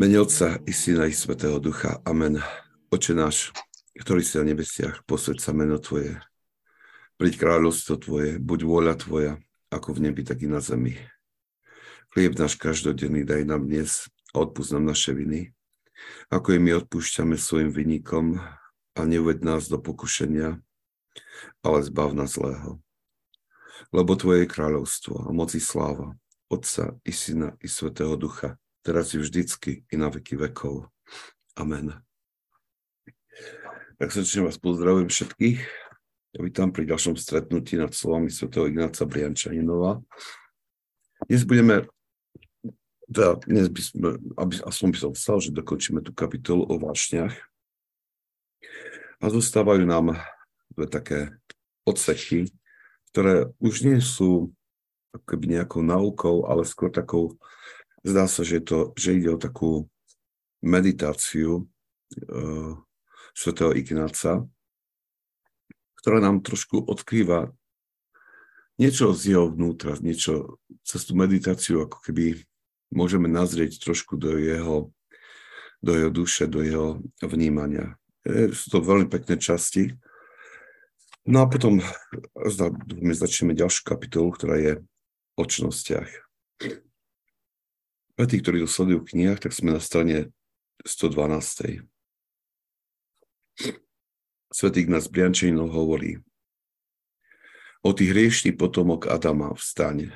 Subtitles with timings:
[0.00, 2.00] Mene Otca i Syna i Svetého Ducha.
[2.08, 2.40] Amen.
[2.88, 3.52] Oče náš,
[4.00, 6.16] ktorý si na nebesiach, posved sa meno Tvoje.
[7.20, 9.36] Príď kráľovstvo Tvoje, buď vôľa Tvoja,
[9.68, 10.96] ako v nebi, tak i na zemi.
[12.16, 15.52] Chlieb náš každodenný daj nám dnes a odpúsť nám naše viny,
[16.32, 18.40] ako i my odpúšťame svojim vynikom
[18.96, 20.64] a neuved nás do pokušenia,
[21.60, 22.80] ale zbav nás zlého.
[23.92, 26.16] Lebo Tvoje je kráľovstvo a moci sláva,
[26.48, 30.88] Otca i Syna i Svetého Ducha, teraz i vždycky i na veky vekov.
[31.56, 32.00] Amen.
[34.00, 35.60] Tak srdečne vás pozdravujem všetkých.
[36.30, 38.48] Ja vítam pri ďalšom stretnutí nad slovami Sv.
[38.48, 40.00] Ignáca Briančaninova.
[41.28, 41.84] Dnes budeme,
[43.04, 44.08] teda dnes by sme,
[44.40, 47.36] aby, aspoň by som chcel, že dokončíme tú kapitolu o vášniach.
[49.20, 50.16] A zostávajú nám
[50.72, 51.18] dve také
[51.84, 52.48] odseky,
[53.12, 54.54] ktoré už nie sú
[55.12, 57.36] akoby nejakou naukou, ale skôr takou
[58.00, 59.88] Zdá sa, že, to, že ide o takú
[60.64, 61.68] meditáciu
[62.28, 62.72] uh,
[63.36, 64.44] svätého Ignáca,
[66.00, 67.52] ktorá nám trošku odkrýva
[68.80, 72.40] niečo z jeho vnútra, niečo cez tú meditáciu, ako keby
[72.88, 74.88] môžeme nazrieť trošku do jeho,
[75.84, 78.00] do jeho duše, do jeho vnímania.
[78.56, 79.92] Sú to veľmi pekné časti.
[81.28, 81.84] No a potom
[82.88, 84.72] my začneme ďalšiu kapitolu, ktorá je
[85.36, 86.08] o čnostiach.
[88.20, 90.28] Pre tých, ktorí to sledujú v knihách, tak sme na strane
[90.84, 91.88] 112.
[94.52, 96.20] Svetý Ignác Briančinov hovorí,
[97.80, 100.12] o tých hriešný potomok Adama vstaň.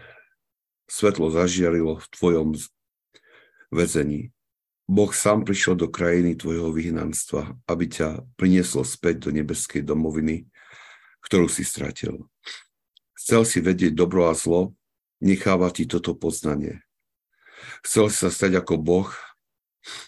[0.84, 2.48] Svetlo zažiarilo v tvojom
[3.72, 4.36] väzení.
[4.84, 10.44] Boh sám prišiel do krajiny tvojho vyhnanstva, aby ťa prinieslo späť do nebeskej domoviny,
[11.25, 12.28] ktorú si stratil.
[13.16, 14.76] Chcel si vedieť dobro a zlo,
[15.25, 16.84] necháva ti toto poznanie.
[17.84, 19.10] Chcel sa stať ako Boh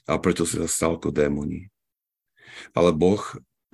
[0.08, 1.68] a preto si sa stal ako démoni.
[2.72, 3.20] Ale Boh,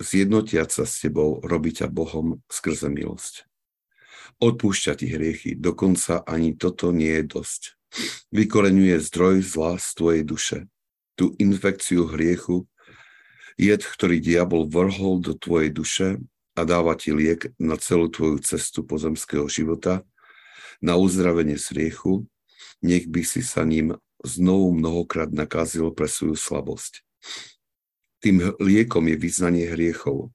[0.01, 3.47] zjednotiať sa s tebou, robí ťa Bohom skrze milosť.
[4.43, 7.61] Odpúšťa ti hriechy, dokonca ani toto nie je dosť.
[8.33, 10.57] Vykoreňuje zdroj zla z tvojej duše.
[11.13, 12.65] Tú infekciu hriechu,
[13.55, 16.07] jed, ktorý diabol vrhol do tvojej duše
[16.57, 20.01] a dáva ti liek na celú tvoju cestu pozemského života,
[20.81, 22.25] na uzdravenie z hriechu
[22.83, 27.01] nech by si sa ním znovu mnohokrát nakázil pre svoju slabosť.
[28.23, 30.31] Tým liekom je vyznanie hriechov.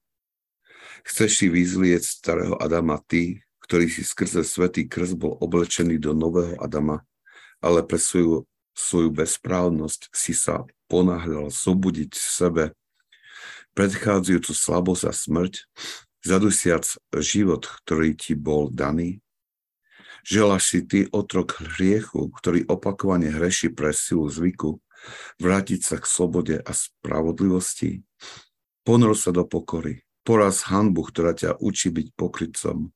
[1.04, 6.56] Chceš si vyzlieť starého Adama ty, ktorý si skrze svetý krst bol oblečený do nového
[6.60, 7.04] Adama,
[7.60, 8.44] ale pre svoju,
[8.76, 12.64] svoju bezprávnosť si sa ponáhľal zobudiť v sebe
[13.76, 15.54] predchádzajúcu slabosť a smrť,
[16.24, 16.84] zadusiac
[17.22, 19.22] život, ktorý ti bol daný,
[20.28, 24.76] Želáš si ty, otrok hriechu, ktorý opakovane hreší pre silu zvyku,
[25.40, 28.04] vrátiť sa k slobode a spravodlivosti?
[28.84, 32.92] Ponor sa do pokory, poraz hanbu, ktorá ťa učí byť pokrytcom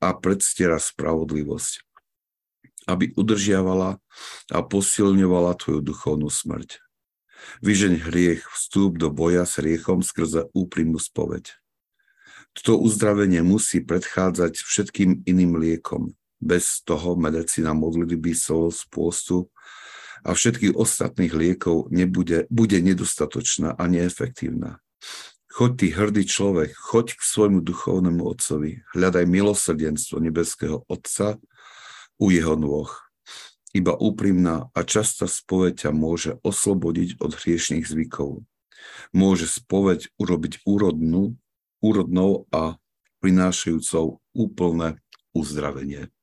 [0.00, 1.84] a predstiera spravodlivosť,
[2.88, 4.00] aby udržiavala
[4.48, 6.80] a posilňovala tvoju duchovnú smrť.
[7.60, 11.60] Vyžeň hriech, vstúp do boja s hriechom skrze úprimnú spoveď.
[12.56, 19.48] Toto uzdravenie musí predchádzať všetkým iným liekom, bez toho medicína modlitby, sol, spôstu
[20.20, 24.84] a všetkých ostatných liekov nebude, bude nedostatočná a neefektívna.
[25.54, 31.38] Choď ty hrdý človek, choď k svojmu duchovnému otcovi, hľadaj milosrdenstvo nebeského Otca
[32.18, 32.90] u jeho nôh.
[33.70, 38.42] Iba úprimná a častá spoveď ťa môže oslobodiť od hriešných zvykov.
[39.14, 41.38] Môže spoveď urobiť úrodnú,
[41.82, 42.78] úrodnou a
[43.22, 44.98] prinášajúcou úplné
[45.34, 46.13] uzdravenie.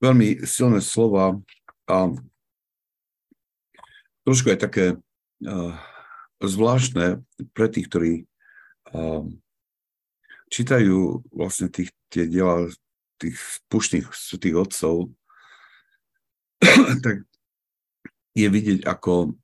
[0.00, 1.36] Veľmi silné slova
[1.84, 1.96] a
[4.24, 5.72] trošku aj také uh,
[6.40, 7.20] zvláštne
[7.52, 8.12] pre tých, ktorí
[8.96, 9.24] uh,
[10.50, 12.72] čítajú vlastne tých, tie diela
[13.20, 13.36] tých
[13.68, 15.12] pušných svetých otcov,
[17.04, 17.28] tak
[18.32, 19.36] je vidieť, ako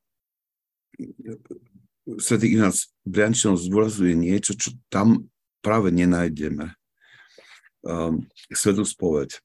[2.17, 5.29] svetý Ignác Briančinov zdôrazuje niečo, čo tam
[5.61, 6.73] práve nenájdeme.
[7.87, 9.39] Um, svetú spoveď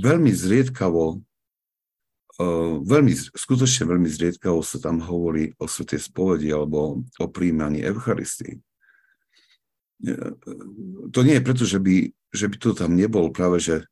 [0.00, 1.22] veľmi zriedkavo,
[2.84, 8.60] veľmi, skutočne veľmi zriedkavo sa tam hovorí o svetej spovedi alebo o príjmaní Eucharistii.
[11.12, 13.84] To nie je preto, že by, že by to tam nebol, práve že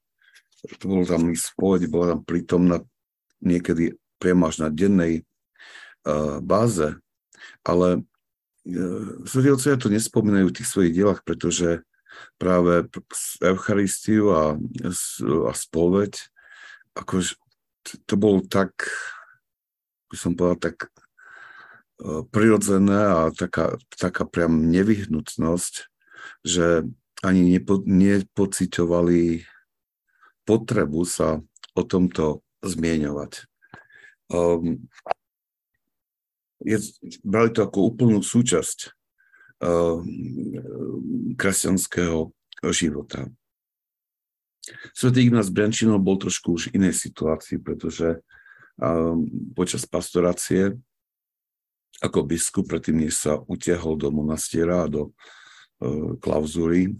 [0.80, 2.80] to bolo tam spoveď, bola tam prítomná
[3.44, 5.22] niekedy priamo až na dennej
[6.40, 6.96] báze,
[7.60, 11.84] ale uh, svetí otcovia to nespomínajú v tých svojich dielach, pretože
[12.38, 12.86] práve
[13.42, 14.58] Eucharistiu a,
[15.48, 16.12] a spoveď,
[16.94, 17.38] akože
[18.04, 18.72] to bolo tak,
[20.12, 20.90] by som povedal, tak e,
[22.28, 25.74] prirodzené a taká, taká priam nevyhnutnosť,
[26.44, 26.84] že
[27.24, 29.42] ani nepo, nepocitovali
[30.46, 31.42] potrebu sa
[31.74, 33.46] o tomto zmieňovať.
[34.28, 34.88] Um,
[36.60, 36.76] je,
[37.22, 38.97] brali to ako úplnú súčasť
[41.34, 42.30] kresťanského
[42.70, 43.26] života.
[44.94, 49.14] Svetý Ignác Briančinov bol trošku už v inej situácii, pretože uh,
[49.58, 50.78] počas pastorácie
[51.98, 55.10] ako biskup, predtým než sa utiahol do monastiera a do
[55.82, 56.94] uh, klauzúry,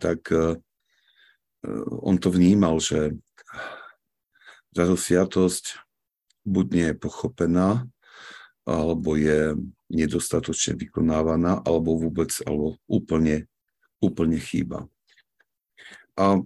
[0.00, 0.32] tak
[2.00, 3.20] on to vnímal, že
[4.72, 5.76] táto sviatosť
[6.48, 7.84] buď nie je pochopená,
[8.68, 9.56] alebo je
[9.88, 13.48] nedostatočne vykonávaná, alebo vôbec, alebo úplne,
[14.04, 14.84] úplne chýba.
[16.20, 16.44] A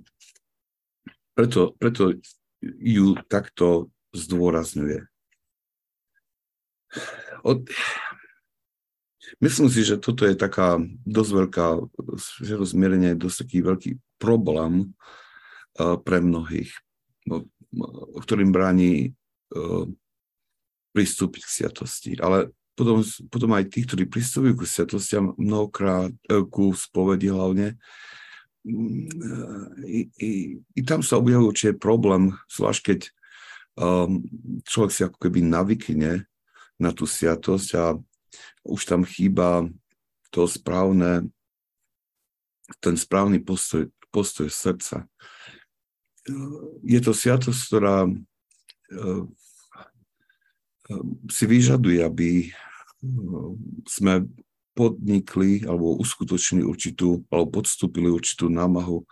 [1.35, 2.15] preto, preto
[2.63, 5.03] ju takto zdôrazňuje.
[7.43, 7.67] Od,
[9.43, 11.67] myslím si, že toto je taká dosť veľká,
[12.39, 13.91] je dosť taký veľký
[14.23, 14.95] problém
[15.81, 16.71] uh, pre mnohých,
[17.27, 17.51] no,
[18.23, 19.17] ktorým bráni
[19.57, 19.91] uh,
[20.93, 22.11] pristúpiť k sviatosti.
[22.21, 27.77] Ale potom, potom aj tí, ktorí pristupujú k sviatostiam mnohokrát, e, ku spovedi hlavne,
[28.65, 33.01] mm, i, i, i tam sa objavuje určite problém, zvlášť keď
[33.77, 34.25] um,
[34.65, 36.25] človek si ako keby navykne
[36.81, 37.85] na tú sviatosť a
[38.65, 39.69] už tam chýba
[40.33, 41.29] to správne,
[42.81, 45.05] ten správny postoj, postoj srdca.
[46.81, 48.13] Je to sviatosť, ktorá e,
[51.31, 53.55] si vyžaduje, aby uh,
[53.87, 54.27] sme
[54.73, 59.05] podnikli alebo uskutočnili určitú, alebo podstúpili určitú námahu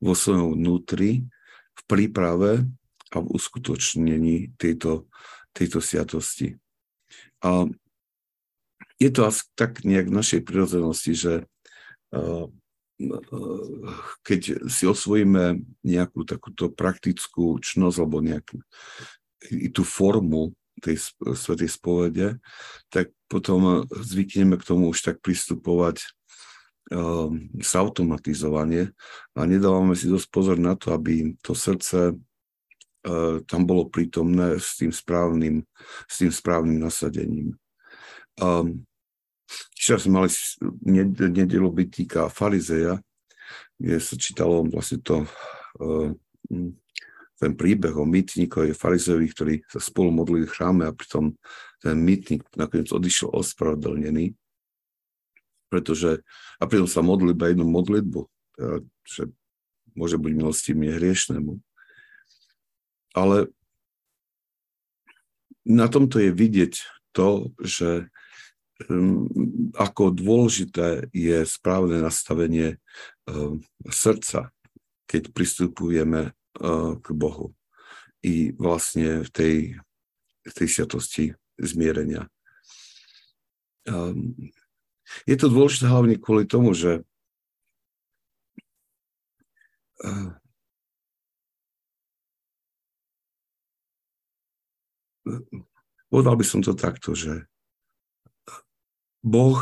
[0.00, 1.26] vo svojom vnútri
[1.74, 2.62] v príprave
[3.10, 5.10] a v uskutočnení tejto,
[5.50, 6.54] tejto sviatosti.
[7.42, 7.66] A
[9.02, 11.32] je to asi tak nejak v našej prirodzenosti, že
[12.14, 13.90] uh, uh,
[14.22, 18.62] keď si osvojíme nejakú takúto praktickú čnosť alebo nejakú
[19.74, 20.96] tú formu tej
[21.36, 22.28] svetej spovede,
[22.88, 26.02] tak potom zvykneme k tomu už tak pristupovať
[26.92, 27.30] uh,
[27.76, 28.90] automatizovanie
[29.36, 34.80] a nedávame si dosť pozor na to, aby to srdce uh, tam bolo prítomné s
[34.80, 35.62] tým správnym,
[36.08, 37.54] s tým správnym nasadením.
[38.40, 38.88] Um,
[39.74, 40.30] Včera sme mali
[41.34, 43.02] nedelu bytíka farizeja,
[43.80, 45.26] kde sa čítalo vlastne to
[45.82, 46.14] uh,
[47.40, 51.32] ten príbeh o mýtnikovi farizeovi, ktorí sa spolu modlili v chráme a pritom
[51.80, 54.36] ten mýtnik nakoniec odišiel ospravedlnený,
[55.72, 56.20] pretože,
[56.60, 58.20] a pritom sa modlil iba jednu modlitbu,
[58.60, 58.76] teda,
[59.08, 59.22] že
[59.96, 61.56] môže byť milostím nehriešnemu.
[63.16, 63.48] Ale
[65.64, 66.74] na tomto je vidieť
[67.16, 68.12] to, že
[69.76, 72.80] ako dôležité je správne nastavenie
[73.28, 74.52] um, srdca,
[75.04, 76.32] keď pristupujeme
[77.00, 77.54] k Bohu
[78.20, 79.56] i vlastne v tej,
[80.44, 81.24] v tej sviatosti
[81.56, 82.28] zmierenia.
[83.88, 84.36] Um,
[85.24, 87.00] je to dôležité hlavne kvôli tomu, že
[90.04, 90.36] uh,
[96.12, 97.48] povedal by som to takto, že
[99.20, 99.60] Boh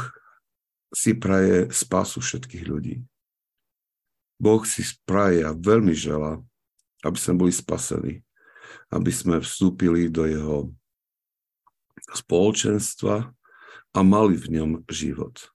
[0.95, 2.97] si praje spásu všetkých ľudí.
[4.39, 6.41] Boh si praje a veľmi žela,
[7.07, 8.25] aby sme boli spasení,
[8.91, 10.59] aby sme vstúpili do jeho
[12.15, 13.31] spoločenstva
[13.95, 15.51] a mali v ňom život.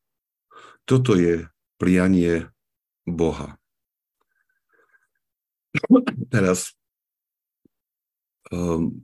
[0.83, 1.47] Toto je
[1.79, 2.51] prianie
[3.07, 3.57] Boha.
[6.29, 6.77] Teraz
[8.53, 9.01] um,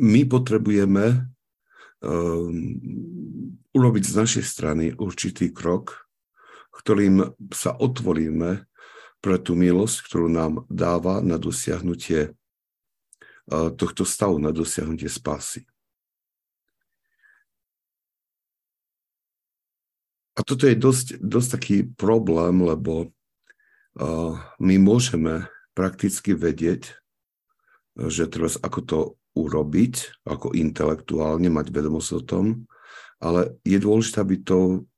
[0.00, 1.28] my potrebujeme
[2.00, 2.54] um,
[3.74, 6.09] urobiť z našej strany určitý krok,
[6.80, 8.64] ktorým sa otvoríme
[9.20, 12.32] pre tú milosť, ktorú nám dáva na dosiahnutie
[13.50, 15.68] tohto stavu, na dosiahnutie spásy.
[20.38, 23.12] A toto je dosť, dosť taký problém, lebo
[24.56, 26.96] my môžeme prakticky vedieť,
[27.98, 28.98] že teraz ako to
[29.36, 32.44] urobiť, ako intelektuálne mať vedomosť o tom,
[33.20, 34.88] ale je dôležité, aby to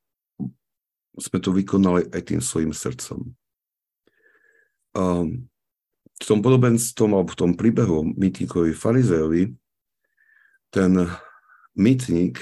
[1.18, 3.36] sme to vykonali aj tým svojim srdcom.
[4.92, 5.48] Um,
[6.20, 9.56] v tom podobenstvom alebo v tom príbehu mýtnikovi farizejovi
[10.70, 10.92] ten
[11.74, 12.40] mýtnik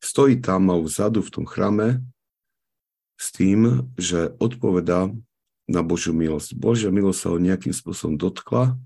[0.00, 2.00] stojí tam vzadu v tom chrame
[3.20, 5.12] s tým, že odpovedá
[5.66, 6.56] na Božiu milosť.
[6.56, 8.78] Božia milosť sa ho nejakým spôsobom dotkla,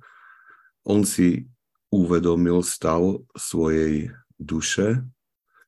[0.83, 1.47] on si
[1.93, 5.05] uvedomil stav svojej duše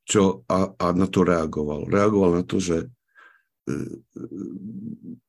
[0.02, 1.86] čo, a, a na to reagoval.
[1.86, 2.90] Reagoval na to, že
[3.66, 3.76] e,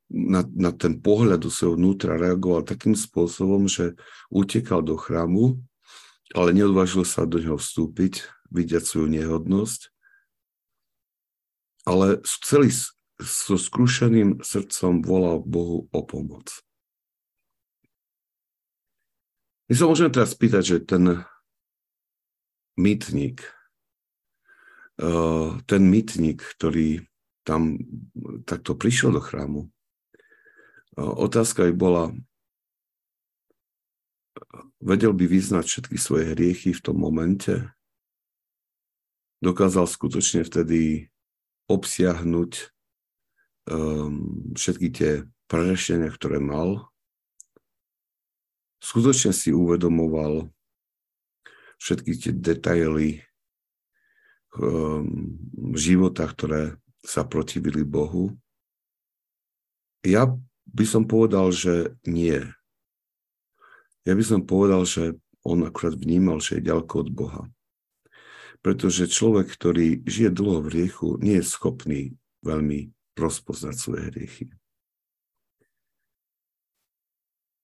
[0.09, 3.93] na, na ten pohľad do svojho vnútra reagoval takým spôsobom, že
[4.33, 5.61] utekal do chrámu,
[6.33, 9.93] ale neodvážil sa do neho vstúpiť, vidiať svoju nehodnosť,
[11.85, 12.73] ale celý
[13.21, 16.49] so skrušeným srdcom volal Bohu o pomoc.
[19.69, 21.23] My sa môžeme teraz spýtať, že ten
[22.79, 23.45] mýtnik,
[25.65, 27.05] ten mýtnik, ktorý
[27.43, 27.81] tam
[28.45, 29.67] takto prišiel do chrámu,
[30.95, 32.03] otázka by bola,
[34.77, 37.73] vedel by vyznať všetky svoje hriechy v tom momente?
[39.43, 41.11] Dokázal skutočne vtedy
[41.67, 42.51] obsiahnuť
[44.55, 45.11] všetky tie
[45.51, 46.87] prerešenia, ktoré mal?
[48.83, 50.51] Skutočne si uvedomoval
[51.79, 53.21] všetky tie detaily
[54.57, 55.37] um,
[55.73, 58.33] života, ktoré sa protivili Bohu?
[60.03, 60.27] Ja
[60.67, 62.43] by som povedal, že nie.
[64.03, 67.43] Ja by som povedal, že on akurát vnímal, že je ďaleko od Boha.
[68.63, 72.01] Pretože človek, ktorý žije dlho v hriechu, nie je schopný
[72.47, 74.45] veľmi rozpoznať svoje hriechy.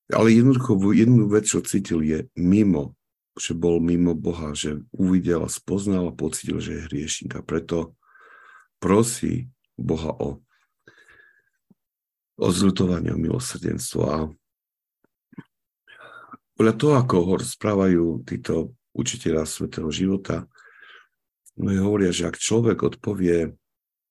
[0.09, 2.98] Ale jednoducho jednu vec, čo cítil, je mimo,
[3.39, 7.39] že bol mimo Boha, že uvidel a spoznal a pocítil, že je hriešnik.
[7.39, 7.95] A preto
[8.83, 9.47] prosí
[9.79, 10.43] Boha o,
[12.35, 14.01] o zľutovanie, o milosrdenstvo.
[14.03, 14.17] A
[16.59, 20.43] podľa toho, ako ho rozprávajú títo učiteľa svetého života,
[21.55, 23.55] no hovoria, že ak človek odpovie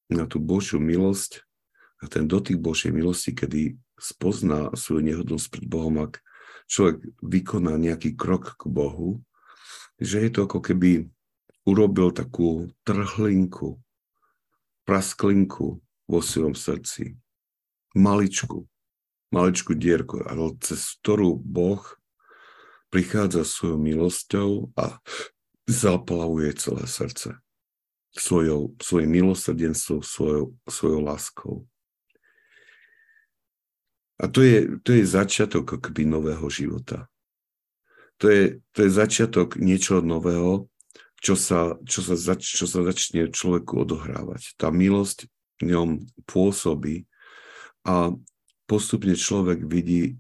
[0.09, 1.45] na tú Božiu milosť,
[1.99, 6.23] a ten dotyk Božej milosti, kedy spozná svoju nehodnosť pred Bohom, ak
[6.69, 9.25] človek vykoná nejaký krok k Bohu,
[9.99, 11.09] že je to ako keby
[11.65, 13.81] urobil takú trhlinku,
[14.85, 17.19] prasklinku vo svojom srdci.
[17.97, 18.69] Maličku,
[19.33, 21.83] maličku dierku, ale cez ktorú Boh
[22.93, 25.01] prichádza svojou milosťou a
[25.67, 27.37] zaplavuje celé srdce
[28.19, 31.55] svojou, svojim milosrdenstvom, svojou, svojou láskou.
[34.19, 37.07] A to je, to je začiatok akoby nového života.
[38.19, 40.67] To je, to je začiatok niečoho nového,
[41.23, 44.59] čo sa, čo, sa zač, čo sa začne človeku odohrávať.
[44.59, 45.31] Tá milosť
[45.63, 45.89] v ňom
[46.27, 47.07] pôsobí
[47.87, 48.15] a
[48.67, 50.19] postupne človek vidí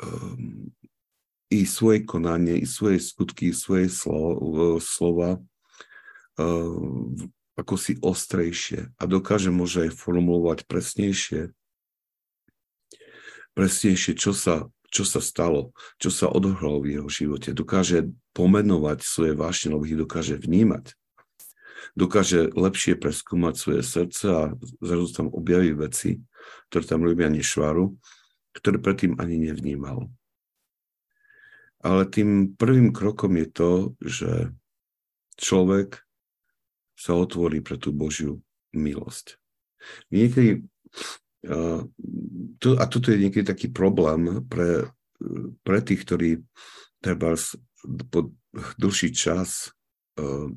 [0.00, 0.68] um,
[1.48, 4.36] i svoje konanie, i svoje skutky, i svoje slo,
[4.80, 5.40] slova
[6.36, 7.16] um,
[7.56, 11.52] ako si ostrejšie a dokáže môže aj formulovať presnejšie
[13.54, 17.54] presnejšie, čo sa, čo sa stalo, čo sa odohralo v jeho živote.
[17.54, 20.94] Dokáže pomenovať svoje vášne, lebo ich dokáže vnímať.
[21.98, 24.42] Dokáže lepšie preskúmať svoje srdce a
[24.78, 26.22] zrazu tam objaví veci,
[26.70, 27.98] ktoré tam robia nešvaru,
[28.54, 30.10] ktoré predtým ani nevnímal.
[31.80, 33.70] Ale tým prvým krokom je to,
[34.04, 34.30] že
[35.40, 36.04] človek
[36.92, 38.44] sa otvorí pre tú Božiu
[38.76, 39.40] milosť.
[40.12, 40.68] Niekedy
[42.76, 44.92] a toto je niekedy taký problém pre,
[45.64, 46.30] pre tých, ktorí
[47.00, 47.32] treba
[48.12, 48.36] po
[48.76, 49.72] dlhší čas
[50.20, 50.52] uh,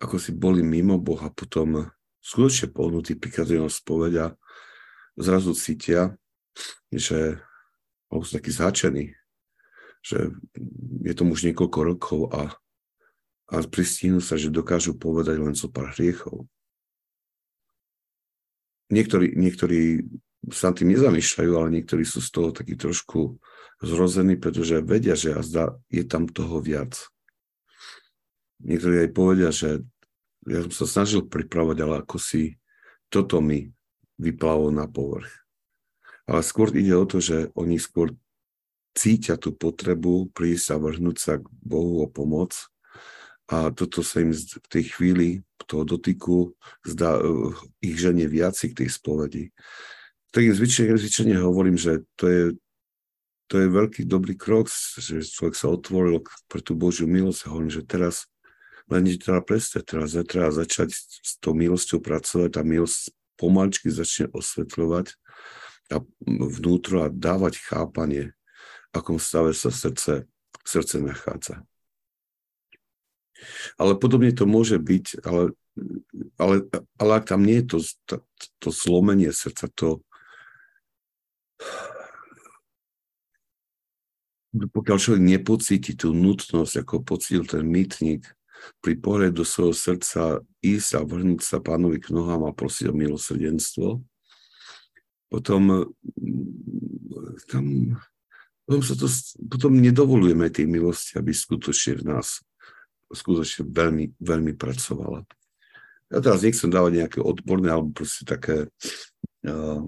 [0.00, 1.92] ako si boli mimo Boha, potom
[2.24, 3.20] skutočne pohnutí
[3.60, 4.32] na spoveď
[5.20, 6.16] zrazu cítia,
[6.88, 7.36] že
[8.08, 9.14] alebo sú takí zhačení,
[10.02, 10.34] že
[11.04, 12.50] je to už niekoľko rokov a,
[13.52, 16.48] a pristínu sa, že dokážu povedať len so pár hriechov
[18.90, 20.04] niektorí, niektorí
[20.50, 23.38] sa tým nezamýšľajú, ale niektorí sú z toho takí trošku
[23.80, 27.08] zrození, pretože vedia, že azda je tam toho viac.
[28.60, 29.80] Niektorí aj povedia, že
[30.44, 32.60] ja som sa snažil pripravať, ale ako si
[33.08, 33.72] toto mi
[34.20, 35.32] vyplalo na povrch.
[36.28, 38.12] Ale skôr ide o to, že oni skôr
[38.92, 42.52] cítia tú potrebu prísť a vrhnúť sa k Bohu o pomoc
[43.50, 48.82] a toto sa im v tej chvíli toho dotyku zdá, uh, ich ženie viaci k
[48.82, 49.44] tej spovedi.
[50.34, 52.44] Tak im zvyčajne, zvyčajne hovorím, že to je,
[53.46, 54.66] to je veľký dobrý krok,
[54.98, 58.30] že človek sa otvoril pre tú Božiu milosť a hovorím, že teraz
[58.90, 65.14] len teda prestať, teraz treba začať s tou milosťou pracovať, tá milosť pomaličky začne osvetľovať
[65.94, 68.34] a vnútro a dávať chápanie,
[68.90, 70.26] akom stave sa srdce,
[70.66, 71.62] srdce nachádza.
[73.80, 75.56] Ale podobne to môže byť, ale,
[76.36, 76.66] ale,
[77.00, 78.16] ale ak tam nie je to, to,
[78.60, 80.04] to zlomenie srdca, to
[84.50, 88.26] pokiaľ človek nepocíti tú nutnosť, ako pocítil ten mýtnik,
[88.84, 92.94] pri pohľade do svojho srdca ísť a vrhnúť sa pánovi k nohám a prosiť o
[92.96, 93.88] milosrdenstvo,
[95.30, 95.88] potom
[97.48, 97.96] tam
[98.66, 99.10] potom, sa to,
[99.50, 102.38] potom nedovolujeme tej milosti, aby skutočne v nás
[103.10, 105.26] skutočne veľmi, veľmi pracovala.
[106.10, 108.66] Ja teraz nechcem dávať nejaké odborné alebo proste také
[109.46, 109.82] uh,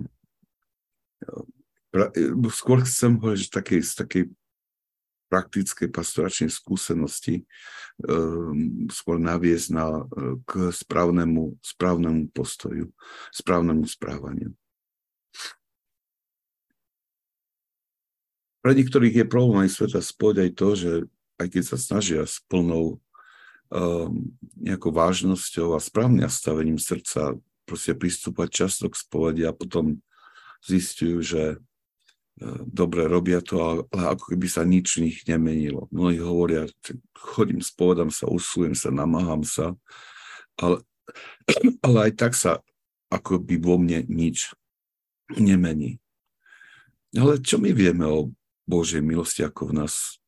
[2.50, 4.25] skôr chcem hovoriť, že také, z takej
[5.33, 7.49] praktickej pastoračnej skúsenosti
[8.05, 10.05] um, skôr naviesť na,
[10.45, 12.93] k správnemu, správnemu postoju,
[13.33, 14.52] správnemu správaniu.
[18.62, 20.93] Pre niektorých je problém aj sveta spoť aj to, že
[21.41, 23.02] aj keď sa snažia s plnou
[24.61, 29.99] nejakou vážnosťou a správnym nastavením srdca proste pristúpať často k spovedi a potom
[30.61, 35.88] zistujú, že uh, dobre robia to, ale ako keby sa nič v nich nemenilo.
[35.88, 36.69] Mnohí hovoria,
[37.17, 39.73] chodím, spovedám sa, usilujem sa, namáham sa,
[40.61, 40.85] ale,
[41.87, 42.61] ale aj tak sa
[43.12, 44.57] ako by vo mne nič
[45.37, 46.00] nemení.
[47.12, 48.33] Ale čo my vieme o
[48.64, 50.22] Božej milosti, ako v nás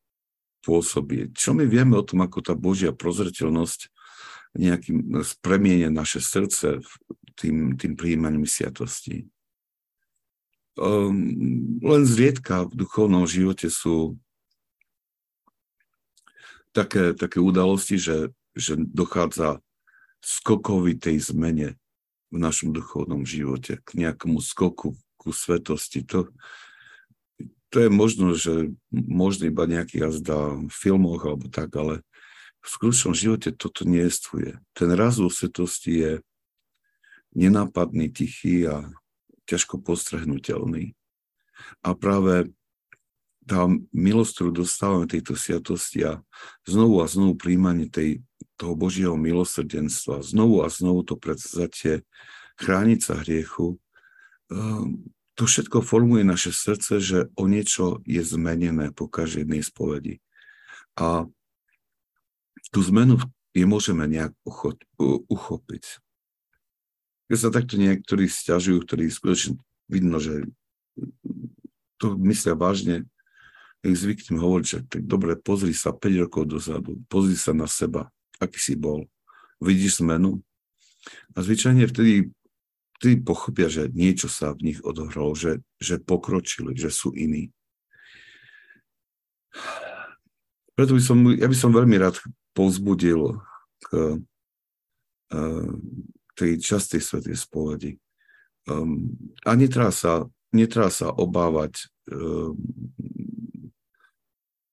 [0.64, 1.30] pôsobí.
[1.37, 3.92] Čo my vieme o tom, ako tá Božia prozreteľnosť
[4.54, 6.80] nejakým premienia naše srdce
[7.37, 9.28] tým, tým príjmaním sviatostí.
[10.75, 14.18] Um, len zriedka v duchovnom živote sú
[16.75, 19.62] také, také udalosti, že, že dochádza
[20.18, 21.78] skokovitej zmene
[22.35, 26.03] v našom duchovnom živote, k nejakému skoku ku svetosti.
[26.11, 26.27] To,
[27.75, 32.07] to je možno, že možno iba nejaký jazda v filmoch alebo tak, ale
[32.63, 34.63] v skutočnom živote toto nejestvuje.
[34.79, 36.13] Ten raz vo svetosti je
[37.35, 38.95] nenápadný, tichý a
[39.51, 40.95] ťažko postrehnutelný.
[41.83, 42.55] A práve
[43.43, 46.23] tá milosť, ktorú dostávame tejto sviatosti a
[46.63, 48.23] znovu a znovu príjmanie tej,
[48.55, 52.07] toho Božieho milosrdenstva, znovu a znovu to predzatie
[52.55, 53.83] chrániť sa hriechu,
[54.55, 60.14] ehm, to všetko formuje naše srdce, že o niečo je zmenené po každej jednej spovedi.
[60.94, 61.27] A
[62.70, 63.18] tú zmenu
[63.55, 64.35] je môžeme nejak
[65.27, 65.85] uchopiť.
[67.31, 69.59] Keď sa takto niektorí stiažujú, ktorí skutočne
[69.90, 70.47] vidno, že
[71.99, 73.07] to myslia vážne,
[73.85, 78.09] ich zvyknem hovoriť, že tak dobre, pozri sa 5 rokov dozadu, pozri sa na seba,
[78.40, 79.11] aký si bol.
[79.61, 80.40] Vidíš zmenu?
[81.37, 82.33] A zvyčajne vtedy
[82.98, 87.50] vtedy pochopia, že niečo sa v nich odohralo, že, že pokročili, že sú iní.
[90.74, 92.18] Preto by som, ja by som veľmi rád
[92.54, 93.38] povzbudil
[93.87, 94.18] k,
[95.30, 95.38] e,
[96.26, 97.92] k tej častej svetej spovedi.
[98.64, 99.12] Um,
[99.44, 102.57] a netrá sa, netrá sa obávať um,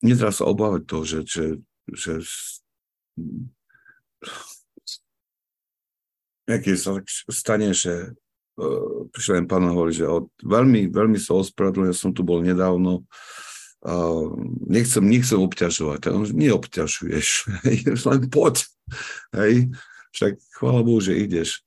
[0.01, 1.45] netrá sa obávať toho, že, že,
[1.93, 2.13] že
[6.57, 6.91] keď sa
[7.29, 8.11] stane, že
[8.57, 12.41] uh, prišiel len pán hovorí, že od, veľmi, veľmi sa ospravedlňujem, ja som tu bol
[12.41, 13.05] nedávno,
[13.85, 14.25] uh,
[14.67, 16.11] nechcem, nechcem obťažovať.
[16.11, 17.27] On, neobťažuješ,
[18.09, 18.65] len poď.
[19.37, 19.71] Hej.
[20.11, 21.63] Však chvála Bohu, že ideš.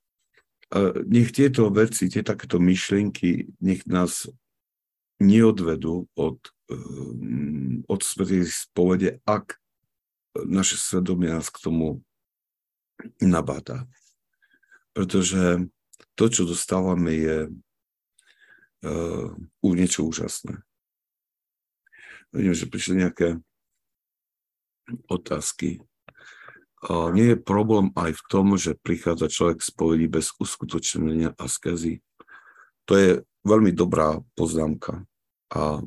[0.69, 4.29] Uh, nech tieto veci, tie takéto myšlienky, nech nás
[5.17, 9.55] neodvedú od, um, od svetej spovede, ak
[10.43, 12.03] naše svedomie nás k tomu
[13.23, 13.87] nabáda
[14.95, 15.67] pretože
[16.15, 17.37] to, čo dostávame, je
[18.87, 19.27] uh,
[19.61, 20.63] niečo úžasné.
[22.31, 23.43] Vidím, že prišli nejaké
[25.11, 25.83] otázky.
[26.79, 31.99] Uh, nie je problém aj v tom, že prichádza človek z povedí bez uskutočnenia askezy.
[32.87, 33.09] To je
[33.43, 35.03] veľmi dobrá poznámka.
[35.51, 35.83] A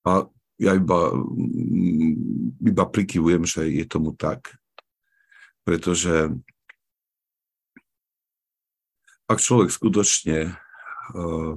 [0.00, 0.12] a
[0.60, 4.60] ja iba, mm, iba prikyvujem, že je tomu tak,
[5.64, 6.36] pretože
[9.24, 10.52] ak človek skutočne
[11.16, 11.56] uh,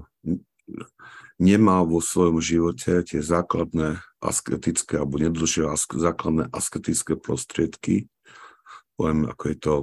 [1.35, 8.07] nemá vo svojom živote tie základné asketické alebo nedržia základné asketické prostriedky,
[8.95, 9.73] poviem, ako je to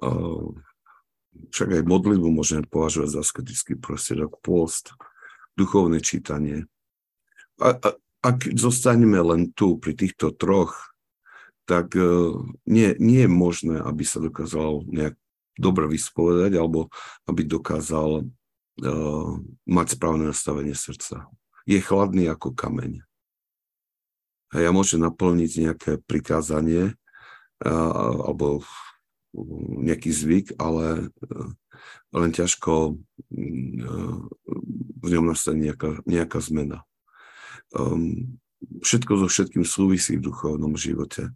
[0.00, 0.48] uh,
[1.52, 4.96] však aj modlitbu môžeme považovať za asketický prostriedok, post,
[5.56, 6.64] duchovné čítanie,
[7.60, 7.88] a, a,
[8.22, 10.94] ak zostaneme len tu pri týchto troch,
[11.66, 15.14] tak uh, nie, nie je možné, aby sa dokázal nejak
[15.58, 16.88] dobre vyspovedať alebo
[17.28, 19.30] aby dokázal uh,
[19.68, 21.28] mať správne nastavenie srdca.
[21.66, 23.02] je chladný ako kameň.
[24.52, 26.92] A ja môžem naplniť nejaké prikázanie
[27.64, 28.60] alebo
[29.80, 31.08] nejaký zvyk, ale
[32.12, 33.00] len ťažko
[35.02, 36.84] v ňom nastane nejaká, nejaká zmena.
[37.72, 38.38] Um,
[38.84, 41.32] všetko so všetkým súvisí v duchovnom živote.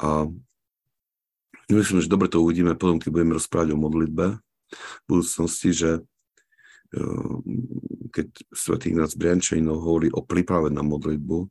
[0.00, 0.26] A
[1.68, 4.26] myslím, že dobre to uvidíme potom, keď budeme rozprávať o modlitbe
[4.72, 5.90] v budúcnosti, že
[6.96, 7.44] um,
[8.08, 11.48] keď svätý Ignác Briančejno hovorí o príprave na modlitbu,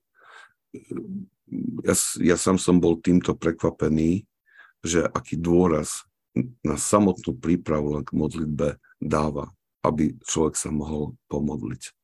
[1.86, 4.28] ja, ja sám som bol týmto prekvapený,
[4.84, 6.06] že aký dôraz
[6.62, 9.50] na samotnú prípravu k modlitbe dáva,
[9.82, 11.97] aby človek sa mohol pomodliť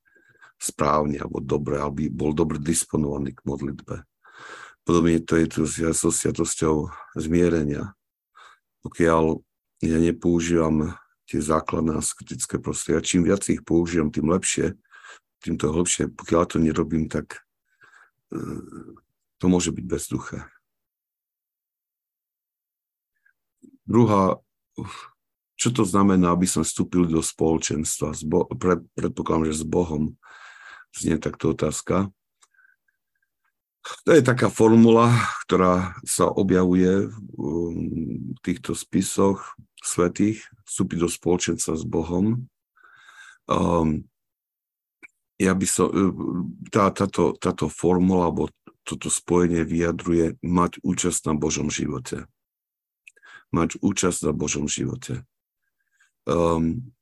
[0.63, 4.07] správne alebo dobre, aby bol dobre disponovaný k modlitbe.
[4.87, 7.95] Podobne to je tu so sviatosťou zmierenia.
[8.83, 9.43] Pokiaľ
[9.83, 10.95] ja nepoužívam
[11.27, 14.75] tie základné askritické prostredia, čím viac ich používam, tým lepšie,
[15.43, 16.11] tým to lepšie.
[16.11, 17.43] Pokiaľ to nerobím, tak
[19.39, 20.47] to môže byť bezduché.
[23.83, 24.39] Druhá,
[25.59, 28.15] čo to znamená, aby sme vstúpili do spoločenstva?
[28.27, 30.15] Bo, pred, predpokladám, že s Bohom
[30.93, 32.13] znie takto otázka.
[34.07, 35.11] To je taká formula,
[35.43, 42.47] ktorá sa objavuje v týchto spisoch svetých, vstúpiť do spoločenstva s Bohom.
[43.43, 44.07] Um,
[45.35, 46.07] ja by som, e,
[46.71, 48.47] tá, táto, táto formula, alebo
[48.87, 52.23] toto spojenie vyjadruje mať účasť na Božom živote.
[53.51, 55.27] Mať účasť na Božom živote.
[56.23, 56.95] Um,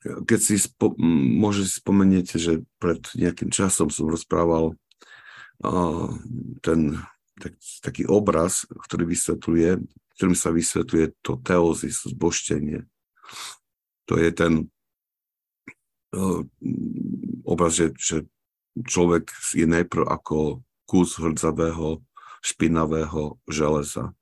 [0.00, 0.96] keď si, spo,
[1.36, 4.72] môže si spomeniete, že pred nejakým časom som rozprával
[5.60, 6.08] uh,
[6.64, 6.96] ten
[7.40, 9.70] tak, taký obraz, ktorý vysvetľuje,
[10.16, 12.84] ktorým sa vysvetľuje to teozis, zboštenie.
[14.08, 14.52] To je ten
[16.16, 16.40] uh,
[17.44, 18.24] obraz, že, že
[18.80, 22.00] človek je najprv ako kus hrdzavého,
[22.40, 24.16] špinavého železa.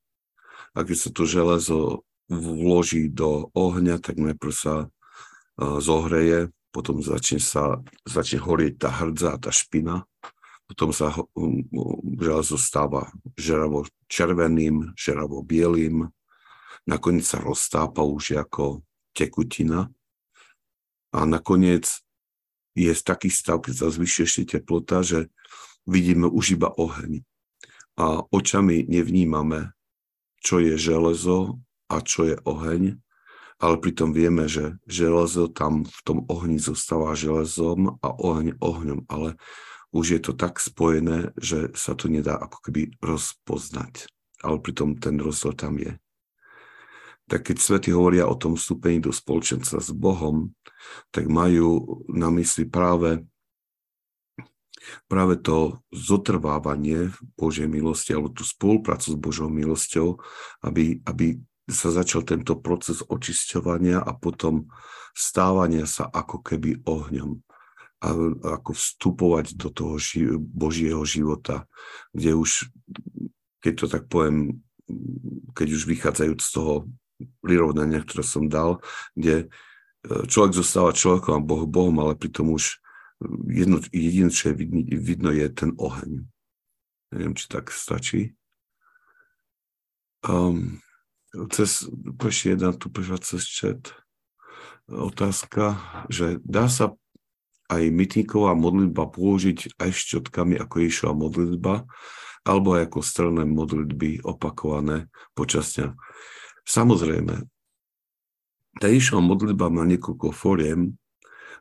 [0.75, 4.75] A keď sa to železo vloží do ohňa, tak najprv sa
[5.59, 10.07] zohreje, potom začne, sa, začne horieť tá hrdza, tá špina,
[10.69, 11.65] potom sa um,
[12.21, 13.09] železo stáva
[13.41, 16.13] žeravo červeným, žeravo bielým,
[16.85, 18.85] nakoniec sa roztápa už ako
[19.17, 19.89] tekutina.
[21.09, 21.89] A nakoniec
[22.77, 25.33] je taký stav, keď sa zvyšuje ešte teplota, že
[25.89, 27.25] vidíme už iba oheň.
[27.97, 29.73] A očami nevnímame,
[30.45, 33.01] čo je železo a čo je oheň,
[33.59, 39.35] ale pritom vieme, že železo tam v tom ohni zostáva železom a oheň ohňom, ale
[39.91, 44.07] už je to tak spojené, že sa to nedá ako keby rozpoznať.
[44.47, 45.99] Ale pritom ten rozdiel tam je
[47.29, 50.57] tak keď svety hovoria o tom vstúpení do spoločenstva s Bohom,
[51.13, 53.21] tak majú na mysli práve,
[55.05, 60.17] práve to zotrvávanie Božej milosti alebo tú spoluprácu s Božou milosťou,
[60.65, 61.37] aby, aby
[61.69, 64.73] sa začal tento proces očisťovania a potom
[65.13, 67.45] stávania sa ako keby ohňom
[67.99, 68.15] a
[68.63, 71.67] ako vstupovať do toho ži- Božieho života,
[72.15, 72.71] kde už,
[73.59, 74.63] keď to tak poviem,
[75.53, 76.75] keď už vychádzajúc z toho
[77.43, 78.79] prirovnania, ktoré som dal,
[79.19, 79.51] kde
[80.07, 82.79] e, človek zostáva človekom a Boh Bohom, ale pritom už
[83.51, 86.23] jedno, jediné, čo je vidno, vidno, je ten oheň.
[87.11, 88.39] Neviem, či tak stačí.
[90.23, 90.79] Um,
[91.53, 91.87] cez,
[92.19, 93.93] ešte jedna tu prišla cez chat
[94.89, 95.77] otázka,
[96.09, 96.97] že dá sa
[97.69, 101.85] aj mytníková modlitba použiť aj šťotkami ako Ježišova modlitba,
[102.49, 105.93] alebo aj ako strelné modlitby opakované počas dňa.
[106.65, 107.45] Samozrejme,
[108.81, 110.97] tá Ježišova modlitba má niekoľko fóriem,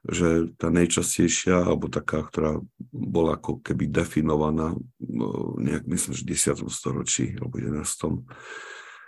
[0.08, 6.32] že tá najčastejšia, alebo taká, ktorá bola ako keby definovaná, no, nejak myslím, že v
[6.63, 6.71] 10.
[6.71, 8.23] storočí, alebo 11.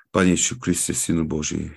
[0.10, 1.70] Pane Ježišu Kriste, Synu Boží,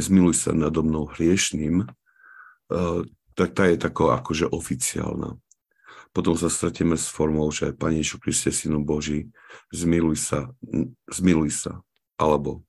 [0.00, 3.00] zmiluj sa nado mnou hriešným, eh,
[3.36, 5.36] tak tá je taká akože oficiálna.
[6.12, 9.32] Potom sa stretíme s formou, že Pane Ježišu Kriste, Synu Boží,
[9.72, 10.52] zmiluj sa,
[11.08, 11.72] zmiluj sa,
[12.20, 12.64] alebo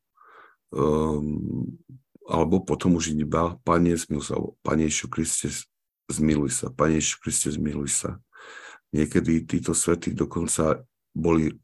[0.72, 1.68] um,
[2.24, 5.48] alebo potom už iba Pane, zmiluj sa, Pane Ježišu Kriste,
[6.08, 8.10] zmiluj sa, Pane Ježišu Kriste, zmiluj sa.
[8.96, 11.60] Niekedy títo svety dokonca boli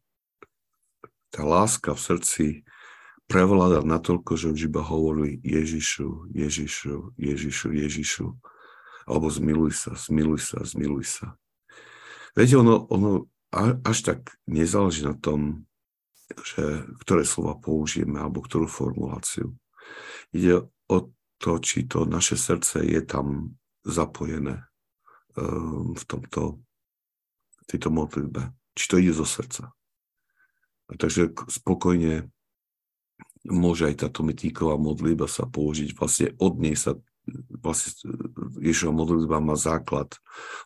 [1.29, 2.45] tá láska v srdci
[3.29, 8.25] prevláda natoľko, že už iba hovorili Ježišu, Ježišu, Ježišu, Ježišu,
[9.05, 11.27] alebo zmiluj sa, zmiluj sa, zmiluj sa.
[12.33, 13.29] Viete, ono, ono
[13.85, 15.69] až tak nezáleží na tom,
[16.41, 19.53] že ktoré slova použijeme alebo ktorú formuláciu.
[20.33, 20.97] Ide o
[21.41, 24.69] to, či to naše srdce je tam zapojené
[25.33, 26.61] um, v tomto,
[27.65, 28.53] tejto modlitbe.
[28.77, 29.73] Či to ide zo srdca.
[30.89, 32.29] A takže spokojne
[33.47, 35.95] môže aj táto mytníková modlitba sa použiť.
[35.95, 36.99] Vlastne od nej sa
[37.61, 38.09] vlastne
[38.57, 40.17] Ježišova modlitba má základ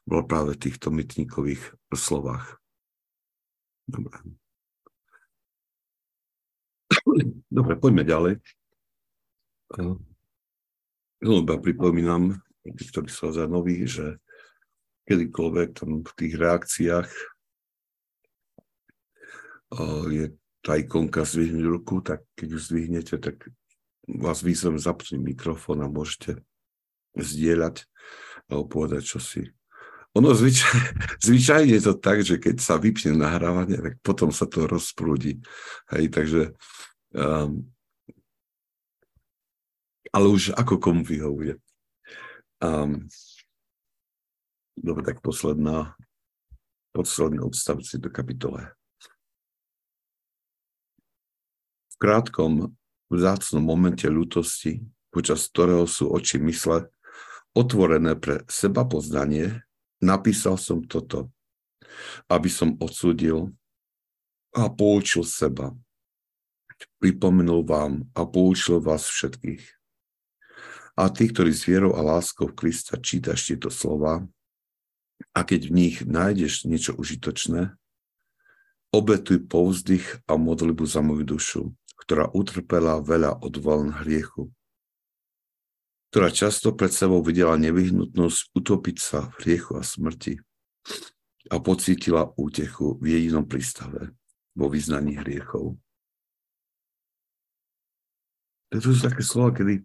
[0.07, 1.59] bol práve v týchto mytníkových
[1.91, 2.57] slovách.
[3.83, 4.15] Dobre.
[7.51, 8.33] Dobre, poďme ďalej.
[11.19, 14.23] Znova pripomínam, tí, ktorí sú za noví, že
[15.03, 17.09] kedykoľvek tam v tých reakciách
[20.13, 20.25] je
[20.63, 21.27] tá ikonka
[21.59, 23.51] ruku, tak keď ju zdvihnete, tak
[24.07, 26.39] vás výzvem zapnúť mikrofón a môžete
[27.19, 27.83] zdieľať
[28.47, 29.51] alebo povedať, čo si.
[30.15, 30.77] Ono zvyčaj,
[31.27, 35.43] zvyčajne je to tak, že keď sa vypne nahrávanie, tak potom sa to rozprúdi.
[35.91, 36.41] Hej, takže
[37.11, 37.67] um,
[40.13, 41.57] ale už ako komu vyhovuje.
[42.61, 43.09] Um,
[44.77, 45.97] dobre, tak posledná,
[46.93, 48.69] posledný odstavci do kapitole.
[51.93, 52.73] V krátkom,
[53.13, 54.81] vzácnom momente ľutosti,
[55.13, 56.89] počas ktorého sú oči mysle
[57.53, 59.61] otvorené pre seba poznanie,
[60.01, 61.29] napísal som toto,
[62.25, 63.53] aby som odsúdil
[64.57, 65.73] a poučil seba.
[66.97, 69.63] Pripomenul vám a poučil vás všetkých.
[70.93, 74.25] A tí, ktorí s vierou a láskou Krista čítaš tieto slova,
[75.33, 77.73] a keď v nich nájdeš niečo užitočné,
[78.93, 81.61] obetuj povzdych a modlibu za moju dušu,
[82.03, 84.51] ktorá utrpela veľa od vln hriechu
[86.13, 90.37] ktorá často pred sebou videla nevyhnutnosť utopiť sa v hriechu a smrti
[91.49, 94.13] a pocítila útechu v jedinom prístave,
[94.53, 95.73] vo vyznaní hriechov.
[98.69, 99.81] To sú také slova, kedy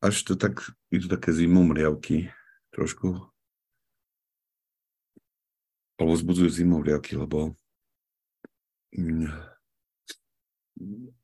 [0.00, 2.32] až to tak, to také zimomriavky
[2.72, 3.20] trošku,
[6.00, 7.52] alebo zbudzujú zimomriavky, lebo
[8.96, 9.28] mm,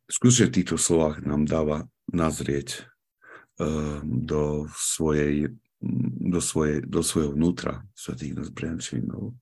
[0.06, 2.86] skutočne v týchto slovách nám dáva nazrieť
[3.56, 5.48] Ehm, do, svojej,
[6.20, 9.32] do, svojej, do svojho vnútra svetých nás Briančinov.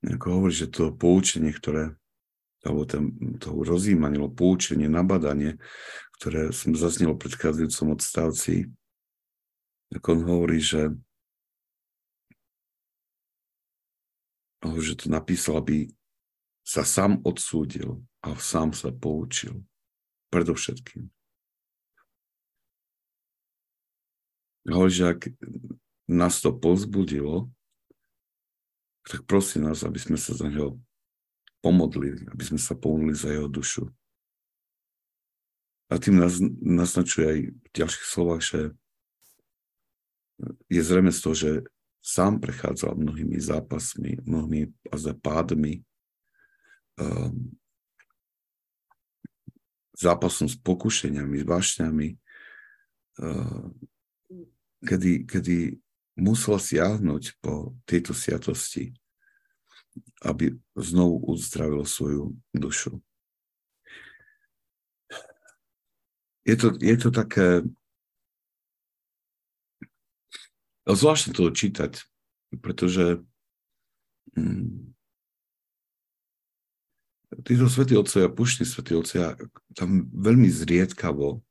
[0.00, 1.92] Ako hovorí, že to poučenie, ktoré
[2.62, 3.10] alebo ten,
[3.42, 5.58] to rozjímanie, alebo poučenie, nabadanie,
[6.16, 8.70] ktoré som zaznelo v predchádzajúcom odstavci,
[9.90, 10.94] ako on hovorí, že,
[14.62, 15.90] že to napísal, aby
[16.62, 19.66] sa sám odsúdil a sám sa poučil.
[20.32, 21.10] Predovšetkým.
[24.70, 25.20] hovorí, že ak
[26.06, 27.50] nás to pozbudilo,
[29.02, 30.78] tak prosím nás, aby sme sa za neho
[31.58, 33.90] pomodlili, aby sme sa pomodlili za jeho dušu.
[35.90, 38.60] A tým nás, naznačuje aj v ďalších slovách, že
[40.70, 41.50] je zrejme z toho, že
[42.02, 44.70] sám prechádzal mnohými zápasmi, mnohými
[45.22, 45.82] pádmi,
[47.00, 47.52] um,
[49.96, 52.08] zápasom s pokušeniami, s vášňami,
[53.22, 53.68] uh,
[54.82, 55.56] kedy, kedy
[56.18, 58.92] musel siahnuť po tejto sviatosti,
[60.24, 63.00] aby znovu uzdravil svoju dušu.
[66.42, 67.62] Je to, je to také...
[70.82, 72.02] Zvláštne to čítať,
[72.58, 73.22] pretože
[74.34, 74.91] hm,
[77.42, 79.36] títo svätí otcovia, pušní svätí otcovia,
[79.74, 81.42] tam veľmi zriedkavo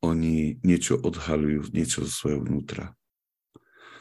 [0.00, 2.96] oni niečo odhalujú, niečo zo svojho vnútra.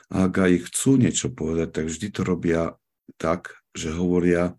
[0.10, 2.62] A ak aj chcú niečo povedať, tak vždy to robia
[3.20, 4.56] tak, že hovoria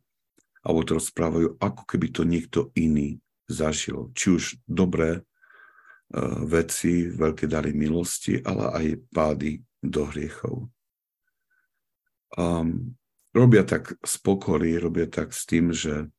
[0.61, 3.17] alebo to rozprávajú, ako keby to niekto iný
[3.49, 4.13] zažil.
[4.13, 10.69] Či už dobré uh, veci, veľké dary milosti, ale aj pády do hriechov.
[12.37, 13.00] Um,
[13.31, 16.11] robia tak z pokory, robia tak s tým, že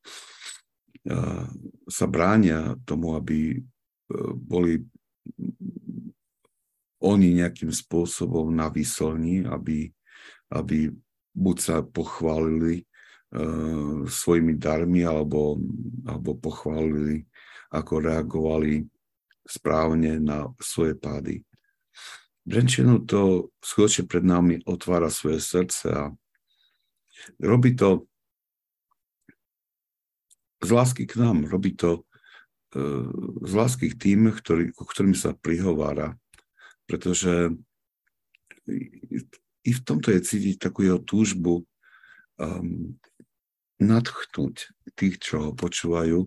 [1.89, 4.86] sa bránia tomu, aby uh, boli
[7.02, 9.89] oni nejakým spôsobom navyslní, aby,
[10.54, 10.93] aby
[11.34, 12.86] buď sa pochválili
[13.34, 15.58] uh, svojimi darmi, alebo,
[16.06, 17.26] alebo pochválili,
[17.74, 18.86] ako reagovali
[19.41, 21.41] správne na svoje pády.
[22.45, 26.13] Brenčenu to skutočne pred nami otvára svoje srdce a
[27.41, 28.05] robí to
[30.62, 32.05] z lásky k nám, robí to
[33.41, 36.15] z lásky k tým, ktorý, ku ktorým sa prihovára,
[36.88, 37.51] pretože
[39.62, 41.67] i v tomto je cítiť takú jeho túžbu
[42.39, 42.95] um,
[43.81, 46.23] nadchnúť tých, čo ho počúvajú,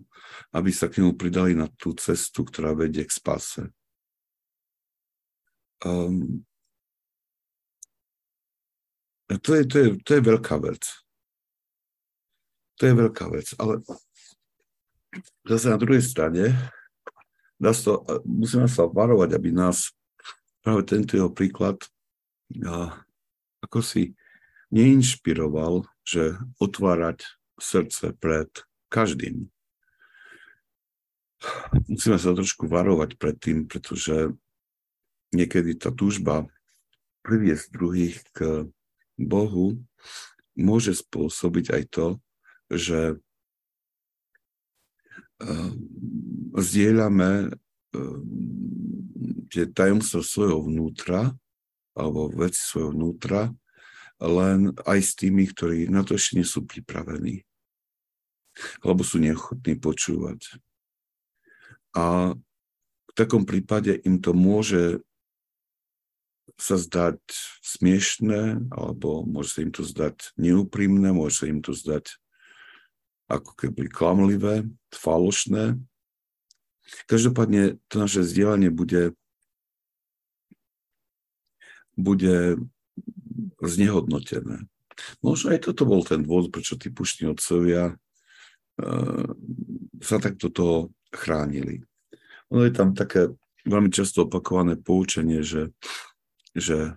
[0.53, 3.63] aby sa k nemu pridali na tú cestu, ktorá vedie k spase.
[5.81, 6.45] Um,
[9.41, 10.83] to je, to je, to je veľká vec.
[12.75, 13.79] To je veľká vec, ale
[15.47, 16.51] zase na druhej strane
[17.55, 19.95] nás to, musíme sa varovať, aby nás
[20.59, 21.79] práve tento jeho príklad
[22.67, 22.91] a,
[23.63, 24.11] ako si
[24.75, 27.23] neinšpiroval, že otvárať
[27.55, 28.51] srdce pred
[28.91, 29.47] každým.
[31.87, 34.35] Musíme sa trošku varovať pred tým, pretože
[35.31, 36.43] niekedy tá túžba
[37.23, 38.67] priviesť druhých k
[39.15, 39.79] Bohu
[40.55, 42.07] môže spôsobiť aj to,
[42.71, 42.99] že
[45.43, 45.75] ehm,
[46.55, 48.23] zdieľame ehm,
[49.51, 51.31] tie tajomstvo svojho vnútra
[51.95, 53.51] alebo veci svojho vnútra
[54.19, 57.43] len aj s tými, ktorí na to ešte nie sú pripravení
[58.79, 60.59] alebo sú neochotní počúvať.
[61.95, 65.03] A v takom prípade im to môže
[66.55, 67.19] sa zdať
[67.59, 72.15] smiešné, alebo môže sa im to zdať neúprimné, môže sa im to zdať
[73.27, 75.81] ako keby klamlivé, falošné.
[77.09, 79.17] Každopádne to naše vzdielanie bude,
[81.97, 82.61] bude
[83.59, 84.69] znehodnotené.
[85.19, 89.27] Možno aj toto bol ten dôvod, prečo tí puštní otcovia uh,
[89.99, 91.83] sa takto toho chránili.
[92.53, 93.33] Ono je tam také
[93.65, 95.73] veľmi často opakované poučenie, že,
[96.55, 96.95] že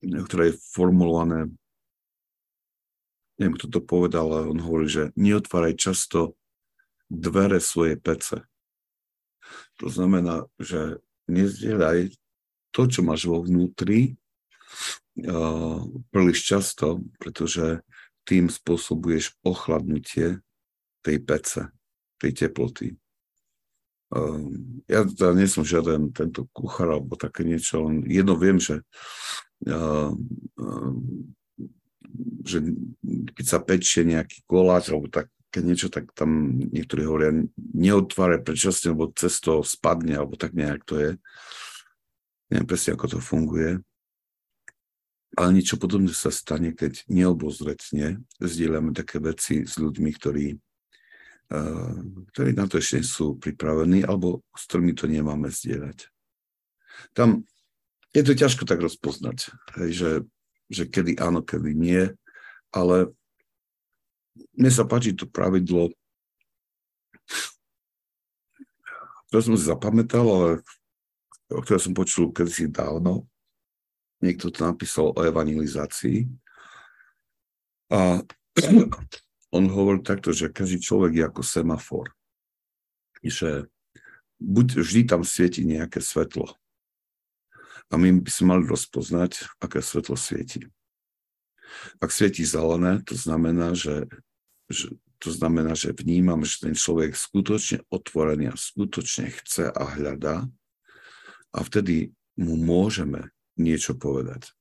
[0.00, 1.50] ktoré je formulované
[3.40, 6.36] neviem, kto to povedal, ale on hovorí, že neotváraj často
[7.08, 8.44] dvere svojej pece.
[9.80, 12.12] To znamená, že nezdieľaj
[12.68, 14.20] to, čo máš vo vnútri,
[15.24, 15.80] uh,
[16.12, 17.80] príliš často, pretože
[18.28, 20.44] tým spôsobuješ ochladnutie
[21.00, 21.72] tej pece,
[22.20, 23.00] tej teploty.
[24.10, 24.50] Uh,
[24.90, 28.82] ja teda nie som žiaden tento kuchár alebo také niečo, len jedno viem, že
[29.70, 30.10] uh,
[30.58, 30.94] uh,
[32.42, 32.58] že
[33.38, 39.10] keď sa pečie nejaký koláč alebo tak, niečo, tak tam niektorí hovoria, neotváre predčasne, lebo
[39.14, 41.10] cesto spadne, alebo tak nejak to je.
[42.50, 43.82] Neviem presne, ako to funguje.
[45.38, 50.58] Ale niečo podobné sa stane, keď neobozretne zdieľame také veci s ľuďmi, ktorí,
[52.30, 56.06] ktorí na to ešte sú pripravení, alebo s ktorými to nemáme zdieľať.
[57.10, 57.42] Tam
[58.14, 60.10] je to ťažko tak rozpoznať, hej, že
[60.70, 62.06] že kedy áno, kedy nie,
[62.70, 63.10] ale
[64.54, 65.90] mne sa páči to pravidlo,
[69.28, 70.50] ktoré som si zapamätal, ale
[71.50, 73.26] o ktoré som počul kedysi dávno.
[74.22, 76.30] Niekto to napísal o evangelizácii.
[77.90, 78.22] A
[79.50, 82.06] on hovoril takto, že každý človek je ako semafor.
[83.20, 83.66] Že
[84.40, 86.54] buď vždy tam svieti nejaké svetlo.
[87.90, 90.70] A my by sme mali rozpoznať, aké svetlo svieti.
[91.98, 94.06] Ak svieti zelené, to znamená, že,
[94.70, 100.46] že, to znamená, že vnímam, že ten človek skutočne otvorený a skutočne chce a hľadá
[101.50, 104.54] a vtedy mu môžeme niečo povedať.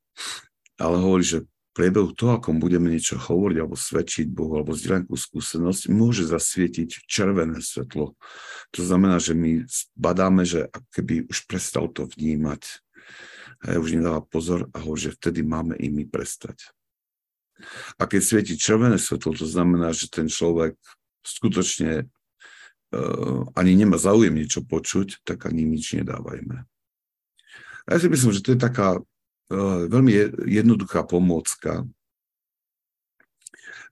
[0.82, 1.40] Ale hovorí, že
[1.80, 7.64] priebehu toho, ako budeme niečo hovoriť alebo svedčiť Bohu alebo zdieľať skúsenosť, môže zasvietiť červené
[7.64, 8.20] svetlo.
[8.76, 9.64] To znamená, že my
[9.96, 12.84] badáme, že keby už prestal to vnímať,
[13.60, 16.64] a už nedáva pozor a hovorí, že vtedy máme i my prestať.
[18.00, 20.80] A keď svieti červené svetlo, to znamená, že ten človek
[21.28, 26.64] skutočne uh, ani nemá záujem niečo počuť, tak ani nič nedávajme.
[27.84, 29.04] A ja si myslím, že to je taká
[29.90, 30.12] veľmi
[30.46, 31.86] jednoduchá pomôcka,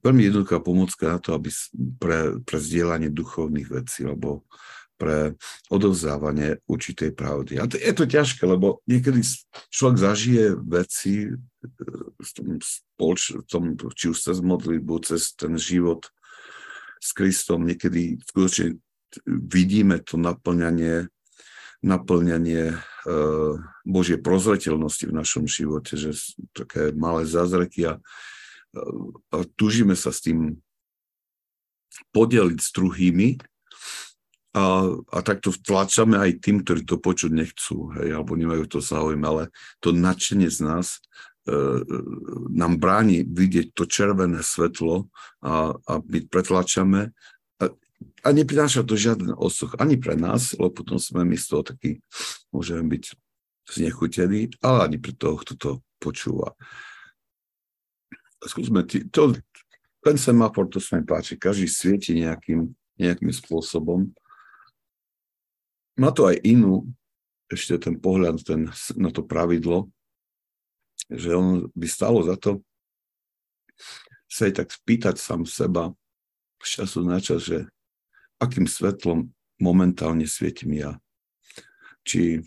[0.05, 1.49] veľmi jednoduchá pomôcka na to, aby
[1.97, 4.45] pre, pre zdieľanie duchovných vecí, lebo
[4.97, 5.37] pre
[5.69, 7.61] odovzdávanie určitej pravdy.
[7.61, 9.21] A to, je to ťažké, lebo niekedy
[9.69, 11.31] človek zažije veci e,
[12.17, 13.63] v tom, spoloč, v tom
[13.93, 16.09] či už cez modlitbu, cez ten život
[16.97, 18.81] s Kristom, niekedy skutočne
[19.29, 21.13] vidíme to naplňanie,
[21.85, 23.53] naplňanie uh,
[23.85, 26.17] Božie prozreteľnosti v našom živote, že
[26.51, 27.93] také malé zázraky a,
[29.31, 30.57] a túžime sa s tým
[32.13, 33.37] podeliť s druhými,
[34.57, 34.63] a,
[35.13, 39.53] a takto vtlačame aj tým, ktorí to počuť nechcú, hej, alebo nemajú to záujem, ale
[39.83, 40.97] to nadšenie z nás
[41.45, 41.53] e,
[42.49, 45.13] nám bráni vidieť to červené svetlo
[45.45, 47.13] a, a my pretlačame
[48.23, 52.01] a, neprináša to žiaden osoch ani pre nás, lebo potom sme my z toho takí,
[52.49, 53.03] môžeme byť
[53.67, 56.55] znechutení, ale ani pre toho, kto to počúva.
[58.41, 59.35] Skúsme, to,
[60.05, 62.69] ten semafor, to sa mi páči, každý svieti nejakým,
[63.01, 64.13] nejakým spôsobom
[65.97, 66.85] má to aj inú,
[67.49, 69.89] ešte ten pohľad ten, na to pravidlo,
[71.09, 72.61] že on by stalo za to
[74.27, 75.95] sa aj tak spýtať sám seba
[76.59, 77.69] z času na čas, že
[78.37, 81.01] akým svetlom momentálne svietim ja.
[82.05, 82.45] Či,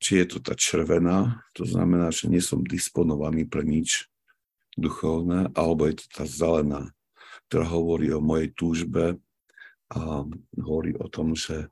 [0.00, 4.08] či je to tá červená, to znamená, že nie som disponovaný pre nič
[4.78, 6.94] duchovné, alebo je to tá zelená,
[7.50, 9.18] ktorá hovorí o mojej túžbe
[9.90, 10.24] a
[10.56, 11.68] hovorí o tom, že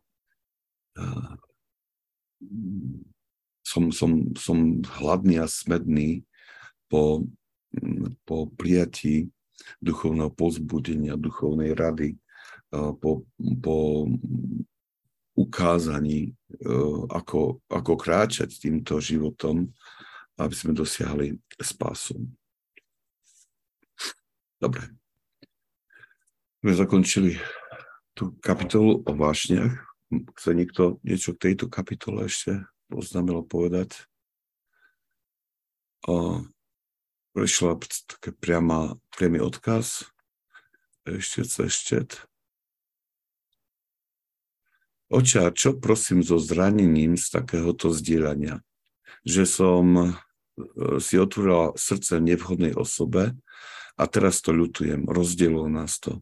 [3.63, 6.27] som, som, som hladný a smedný
[6.91, 7.25] po,
[8.27, 9.31] po prijatí
[9.83, 12.19] duchovného pozbudenia, duchovnej rady,
[12.73, 13.25] po,
[13.63, 13.77] po
[15.39, 16.35] ukázaní,
[17.09, 19.73] ako, ako kráčať týmto životom,
[20.37, 22.19] aby sme dosiahli spásu.
[24.59, 24.91] Dobre.
[26.67, 27.39] My zakončili
[28.19, 29.79] tú kapitolu o vášniach.
[30.11, 33.95] Chce niekto niečo k tejto kapitole ešte oznámilo povedať?
[37.33, 40.09] Prišla také priama, priamy odkaz.
[41.09, 41.89] Ešte cez.
[45.09, 48.61] Oča, čo prosím so zranením z takéhoto zdieľania?
[49.25, 50.11] Že som e,
[51.01, 53.33] si otvorila srdce nevhodnej osobe
[53.97, 55.09] a teraz to ľutujem.
[55.09, 56.21] Rozdielilo nás to.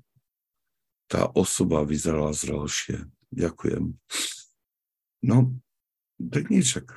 [1.11, 3.11] Tá osoba vyzerala zrelšie.
[3.35, 3.99] Ďakujem.
[5.27, 5.37] No,
[6.23, 6.95] tak niečak.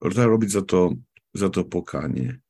[0.00, 0.96] Treba robiť za to,
[1.36, 2.43] za to pokánie.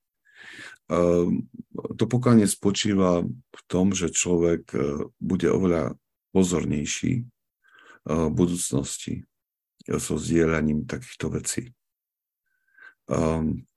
[0.92, 1.48] Ehm,
[1.96, 5.96] to pokánie spočíva v tom, že človek e, bude oveľa
[6.36, 7.24] pozornejší e,
[8.04, 9.24] v budúcnosti
[9.88, 11.62] so zdieľaním takýchto vecí.
[13.04, 13.68] Um,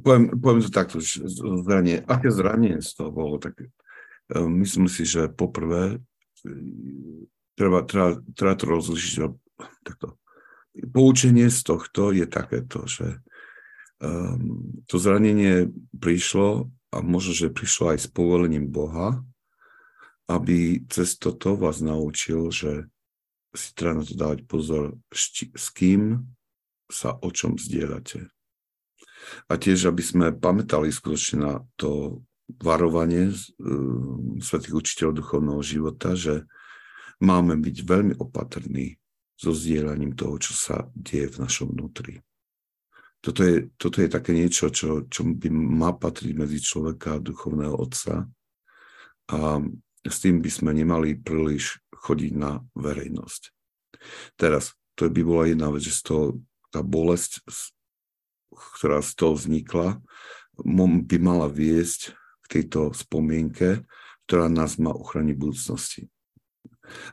[0.00, 1.04] poviem, poviem to takto,
[1.68, 3.60] zranie, aké zranie z toho bolo, tak
[4.32, 6.00] myslím si, že poprvé
[7.60, 9.16] treba, treba, treba to rozlišiť
[9.84, 10.16] takto
[10.92, 13.20] poučenie z tohto je takéto, že
[14.02, 19.20] um, to zranenie prišlo a možno, že prišlo aj s povolením Boha,
[20.28, 22.86] aby cez toto vás naučil, že
[23.56, 26.28] si treba na to dávať pozor, s kým
[26.88, 28.28] sa o čom zdieľate.
[29.48, 33.28] A tiež, aby sme pamätali skutočne na to varovanie
[33.60, 36.48] um, svetých učiteľov duchovného života, že
[37.20, 38.96] máme byť veľmi opatrní
[39.38, 42.18] so zdieľaním toho, čo sa deje v našom vnútri.
[43.22, 47.74] Toto je, toto je také niečo, čo, čo by má patriť medzi človeka a duchovného
[47.74, 48.26] otca
[49.30, 49.38] a
[50.06, 53.50] s tým by sme nemali príliš chodiť na verejnosť.
[54.38, 56.24] Teraz, to by bola jedna vec, že z toho,
[56.70, 57.42] tá bolesť,
[58.78, 59.98] ktorá z toho vznikla,
[61.06, 62.14] by mala viesť
[62.46, 63.82] k tejto spomienke,
[64.26, 66.02] ktorá nás má uchrániť v budúcnosti.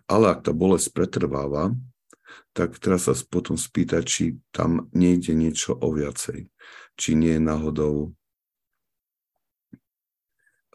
[0.08, 1.74] Ale ak tá bolesť pretrváva,
[2.56, 4.24] tak teraz sa potom spýtať, či
[4.56, 6.48] tam nejde niečo o viacej.
[6.96, 8.16] Či nie je náhodou,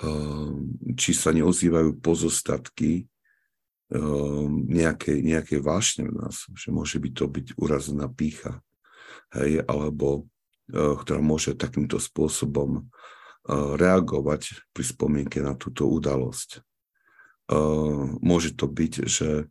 [0.05, 3.09] ehm, či sa neozývajú pozostatky
[3.97, 8.61] ehm, nejakej, nejakej vášne v nás, že môže byť to byť urazená pícha,
[9.33, 10.29] hej, alebo
[10.69, 12.83] e, ktorá môže takýmto spôsobom e,
[13.81, 16.61] reagovať pri spomienke na túto udalosť.
[16.61, 17.57] E,
[18.21, 19.49] môže to byť, že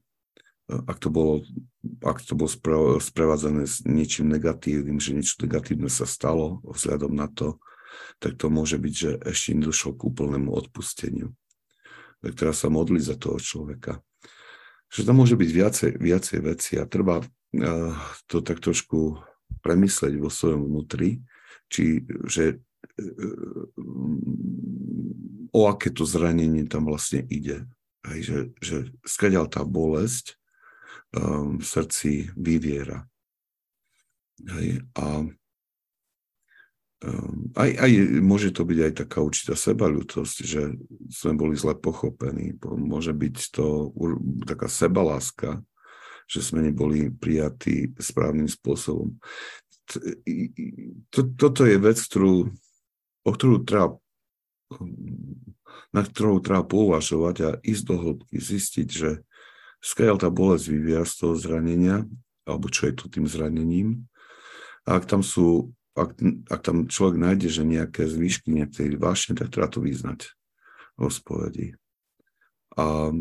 [0.70, 1.42] ak to bolo,
[2.06, 2.50] ak to bolo
[3.02, 7.58] sprevádzané s niečím negatívnym, že niečo negatívne sa stalo vzhľadom na to,
[8.22, 11.34] tak to môže byť, že ešte nedošlo k úplnému odpusteniu.
[12.22, 14.04] Tak teraz sa modli za toho človeka.
[14.94, 17.94] Že tam môže byť viacej, viacej veci a treba uh,
[18.30, 19.18] to tak trošku
[19.66, 21.26] premysleť vo svojom vnútri,
[21.70, 23.64] či, že uh,
[25.50, 27.66] o aké to zranenie tam vlastne ide.
[28.06, 30.39] Hej, že, že skredial tá bolesť
[31.14, 33.02] v srdci vyviera.
[34.40, 35.26] Hej, a
[37.04, 37.92] um, aj, aj,
[38.24, 40.80] môže to byť aj taká určitá sebaľutosť, že
[41.12, 42.56] sme boli zle pochopení.
[42.64, 43.92] Môže byť to
[44.48, 45.60] taká sebaláska,
[46.30, 49.18] že sme neboli prijatí správnym spôsobom.
[51.12, 52.54] Toto je vec, ktorú,
[53.26, 53.98] o ktorú treba,
[55.90, 59.26] na ktorou treba pouvažovať a ísť do hĺbky, zistiť, že
[59.80, 62.04] skáľ tá bolesť vyvíja z toho zranenia,
[62.44, 64.08] alebo čo je to tým zranením.
[64.84, 66.20] A ak tam sú, ak,
[66.50, 70.32] ak tam človek nájde, že nejaké zvýšky, nejaké vášne, tak treba to vyznať
[71.00, 71.68] v spovedi.
[72.76, 73.14] A,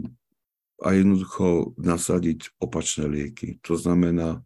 [0.82, 3.62] a jednoducho nasadiť opačné lieky.
[3.66, 4.42] To znamená,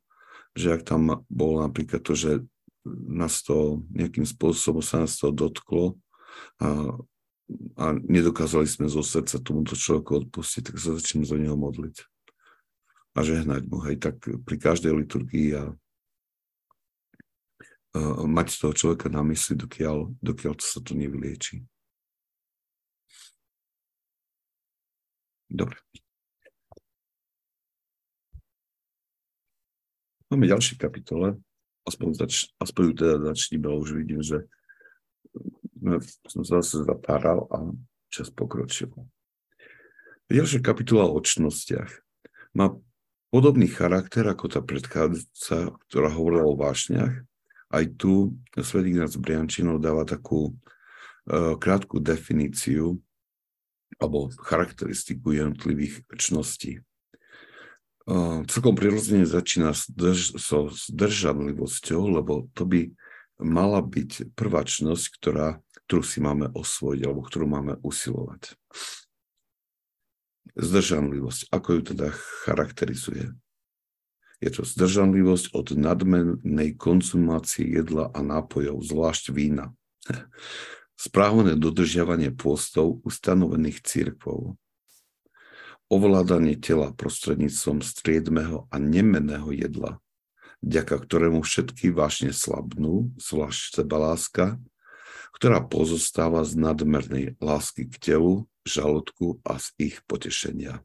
[0.52, 2.44] že ak tam bolo napríklad to, že
[2.88, 5.96] nás to nejakým spôsobom sa nás to dotklo
[6.58, 6.98] a
[7.76, 11.96] a nedokázali sme zo srdca tomuto človeku odpustiť, tak sa začneme za neho modliť
[13.12, 13.78] a žehnať mu.
[13.84, 15.64] Hej, tak pri každej liturgii a
[17.96, 21.60] uh, mať toho človeka na mysli, dokiaľ, dokiaľ sa to nevylieči.
[25.52, 25.76] Dobre.
[30.32, 31.36] Máme ďalšie kapitole,
[31.84, 34.48] aspoň, zač, aspoň teda začníme, už vidím, že
[36.30, 37.74] som sa zase zapáral a
[38.08, 38.94] čas pokročil.
[40.32, 41.90] Ďalšia kapitola o čnostiach.
[42.56, 42.72] Má
[43.32, 47.24] podobný charakter ako tá predchádzajúca, ktorá hovorila o vášniach.
[47.72, 53.00] Aj tu Svet Ignác Briančinov dáva takú uh, krátku definíciu
[53.96, 56.84] alebo charakteristiku jednotlivých čností.
[58.04, 62.80] Uh, celkom prirodzene začína so zdržanlivosťou, lebo to by
[63.40, 65.62] mala byť prvá čnosť, ktorá,
[65.92, 68.56] ktorú si máme osvojiť alebo ktorú máme usilovať
[70.56, 71.52] zdržanlivosť.
[71.52, 72.08] Ako ju teda
[72.44, 73.32] charakterizuje?
[74.40, 79.76] Je to zdržanlivosť od nadmernej konzumácie jedla a nápojov, zvlášť vína.
[80.96, 84.56] Správne dodržiavanie pôstov ustanovených církvou.
[85.92, 90.00] Ovládanie tela prostredníctvom striedmeho a nemeného jedla,
[90.64, 94.56] vďaka ktorému všetky vášne slabnú, zvlášť sebaláska,
[95.32, 100.84] ktorá pozostáva z nadmernej lásky k telu, žalúdku a z ich potešenia.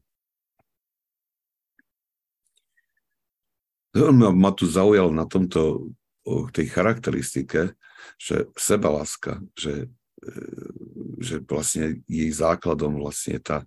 [3.94, 5.94] Veľmi ma tu zaujal na tomto,
[6.52, 7.74] tej charakteristike,
[8.20, 9.88] že sebaláska, že,
[10.20, 10.32] e,
[11.24, 13.64] že vlastne jej základom vlastne tá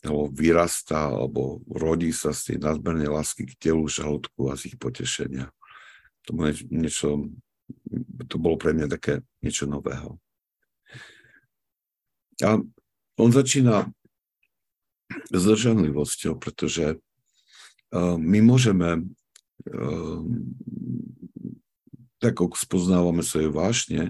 [0.00, 4.76] alebo vyrastá, alebo rodí sa z tej nadmernej lásky k telu, žalúdku a z ich
[4.80, 5.52] potešenia.
[6.24, 6.32] To,
[6.72, 7.28] niečo,
[8.28, 10.18] to bolo pre mňa také niečo nového.
[12.40, 12.56] A
[13.20, 13.90] on začína
[15.34, 19.10] zdržanlivosťou, pretože uh, my môžeme
[19.68, 20.22] uh,
[22.20, 24.02] tak ako spoznávame svoje vášne,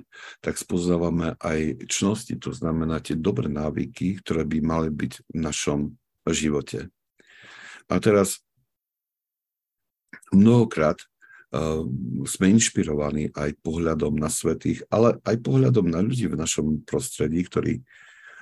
[0.43, 5.81] tak spoznávame aj čnosti, to znamená tie dobré návyky, ktoré by mali byť v našom
[6.27, 6.91] živote.
[7.87, 8.43] A teraz
[10.35, 11.10] mnohokrát
[12.25, 17.83] sme inšpirovaní aj pohľadom na svetých, ale aj pohľadom na ľudí v našom prostredí, ktorí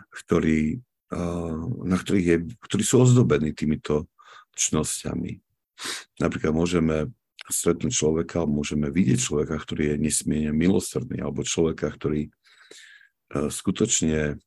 [0.08, 0.80] ktorí,
[1.84, 4.08] na ktorých je, ktorí sú ozdobení týmito
[4.56, 5.36] čnosťami.
[6.18, 7.12] Napríklad môžeme
[7.48, 12.28] stretnúť človeka, môžeme vidieť človeka, ktorý je nesmierne milosrdný, alebo človeka, ktorý
[13.30, 14.40] skutočne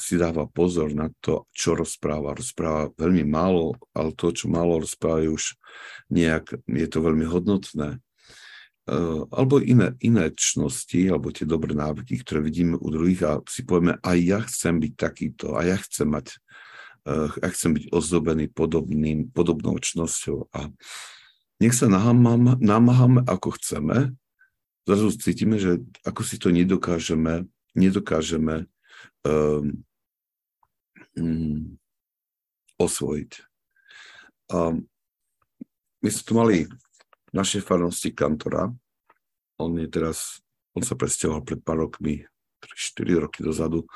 [0.00, 2.32] si dáva pozor na to, čo rozpráva.
[2.32, 5.60] Rozpráva veľmi málo, ale to, čo málo rozpráva, už
[6.08, 8.00] nejak, je to veľmi hodnotné.
[8.84, 13.64] Eh, alebo iné, iné čnosti, alebo tie dobré návyky, ktoré vidíme u druhých a si
[13.64, 16.36] povieme, aj ja chcem byť takýto, a ja chcem mať,
[17.08, 20.68] uh, ja chcem byť ozdobený podobným, podobnou čnosťou a
[21.64, 24.12] nech sa namáhame, namáhame ako chceme,
[24.84, 28.68] zrazu cítime, že ako si to nedokážeme, nedokážeme
[29.24, 29.84] um,
[32.78, 33.32] osvojiť.
[34.52, 34.84] Um,
[36.04, 36.56] my sme tu mali
[37.32, 38.68] našej farnosti kantora.
[39.58, 40.42] On je teraz,
[40.76, 42.26] on sa presťahoval pred pár rokmi,
[42.64, 43.86] 4 roky dozadu,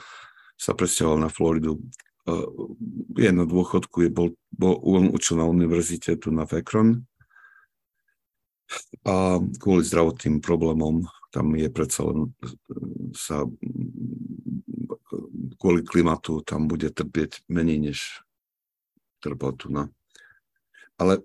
[0.55, 1.83] sa presťahoval na Floridu.
[3.17, 7.09] Je na dôchodku, je, bol, bol, on učil na univerzite tu na Vekron
[9.09, 12.33] a kvôli zdravotným problémom tam je predsa len
[13.13, 13.45] sa
[15.59, 17.99] kvôli klimatu tam bude trpieť menej než
[19.23, 19.91] trpel tu na.
[20.99, 21.23] Ale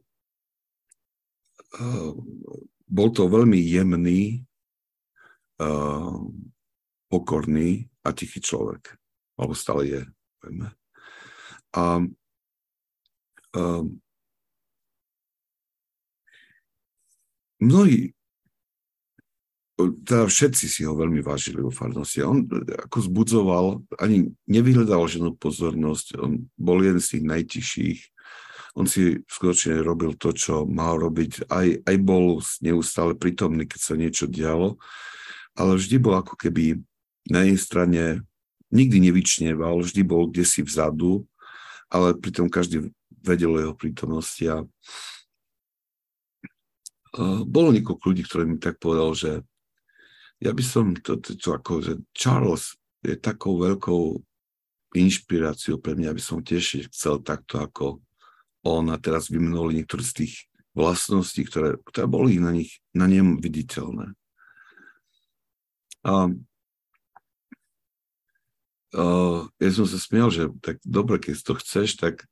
[1.74, 2.22] Ehm,
[2.86, 4.46] bol to veľmi jemný,
[5.58, 6.54] ehm,
[7.10, 8.94] pokorný a tichý človek.
[9.38, 10.02] Alebo stále je.
[10.46, 10.70] Vieme.
[11.74, 12.06] A
[13.58, 14.02] um,
[17.58, 18.14] mnohí,
[19.92, 22.24] teda všetci si ho veľmi vážili vo farnosti.
[22.24, 22.46] On
[22.88, 23.66] ako zbudzoval,
[24.00, 28.00] ani nevyhľadal ženú pozornosť, on bol jeden z tých najtiších,
[28.74, 31.46] on si skutočne robil to, čo mal robiť.
[31.46, 34.82] Aj, aj bol neustále prítomný, keď sa niečo dialo,
[35.54, 36.82] ale vždy bol ako keby
[37.30, 38.04] na jednej strane
[38.74, 41.30] nikdy nevyčneval, vždy bol kde si vzadu,
[41.94, 42.90] ale pritom každý
[43.22, 44.66] vedel o jeho prítomnosti a
[47.46, 49.32] bolo niekoľko ľudí, ktorí mi tak povedal, že
[50.44, 54.20] ja by som to, to, ako, že Charles je takou veľkou
[54.94, 58.04] inšpiráciou pre mňa, aby som tiež chcel takto ako
[58.64, 60.34] on a teraz vymenul niektoré z tých
[60.76, 64.16] vlastností, ktoré, ktoré boli na, nich, na ňom viditeľné.
[66.04, 66.28] A,
[68.94, 69.04] a
[69.48, 72.28] ja som sa smial, že tak dobre, keď to chceš, tak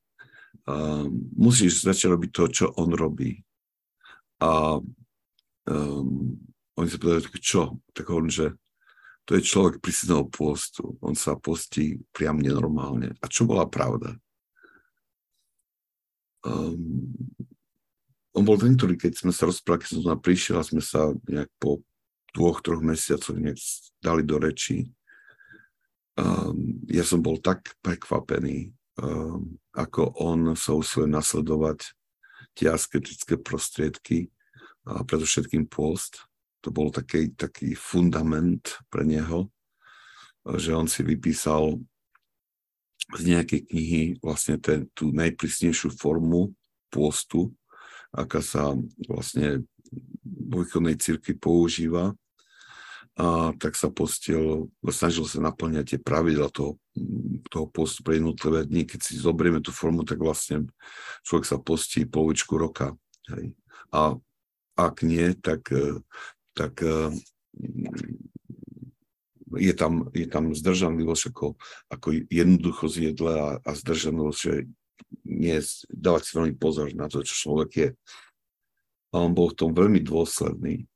[0.67, 3.43] a, musíš začať robiť to, čo on robí.
[4.41, 4.81] A
[5.69, 6.35] um,
[6.81, 7.77] oni sa povedali, čo?
[7.93, 8.47] Tak hovorím, že
[9.29, 10.97] to je človek prísneho postu.
[10.99, 13.13] On sa postí priam nenormálne.
[13.21, 14.17] A čo bola pravda?
[16.41, 17.05] Um,
[18.33, 21.13] on bol ten, ktorý, keď sme sa rozprávali, keď som tam prišiel a sme sa
[21.29, 21.85] nejak po
[22.33, 23.61] dvoch, troch mesiacoch nejak
[24.01, 24.89] dali do reči,
[26.17, 31.93] um, ja som bol tak prekvapený, um, ako on sa usiluje nasledovať
[32.57, 34.33] tie asketické prostriedky,
[34.81, 36.25] a predovšetkým post,
[36.61, 38.61] to bol taký, taký fundament
[38.93, 39.49] pre neho,
[40.45, 41.81] že on si vypísal
[43.17, 46.53] z nejakej knihy vlastne ten, tú najprísnejšiu formu
[46.93, 47.51] pôstu,
[48.13, 48.71] aká sa
[49.09, 49.65] vlastne
[50.23, 52.15] vo východnej cirkvi používa.
[53.19, 56.79] A tak sa postil, snažil sa naplňať tie pravidla toho,
[57.51, 58.87] toho postu pre jednotlivé dní.
[58.87, 60.71] Keď si zoberieme tú formu, tak vlastne
[61.27, 62.95] človek sa postí polovičku roka.
[63.35, 63.51] Hej.
[63.91, 64.15] A
[64.79, 65.67] ak nie, tak
[66.53, 67.11] tak eh,
[69.51, 71.47] je tam, je tam zdržanlivosť ako,
[71.91, 74.53] ako jednoduchosť jedle a, a zdržanlivosť, že
[75.27, 75.57] nie
[75.91, 77.89] dávať si veľmi pozor na to, čo človek je.
[79.11, 80.87] A on bol v tom veľmi dôsledný.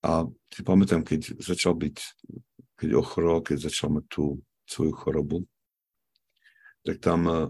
[0.00, 1.96] A si pamätám, keď začal byť,
[2.80, 5.44] keď ochorol, keď začal mať tú svoju chorobu,
[6.88, 7.40] tak tam eh,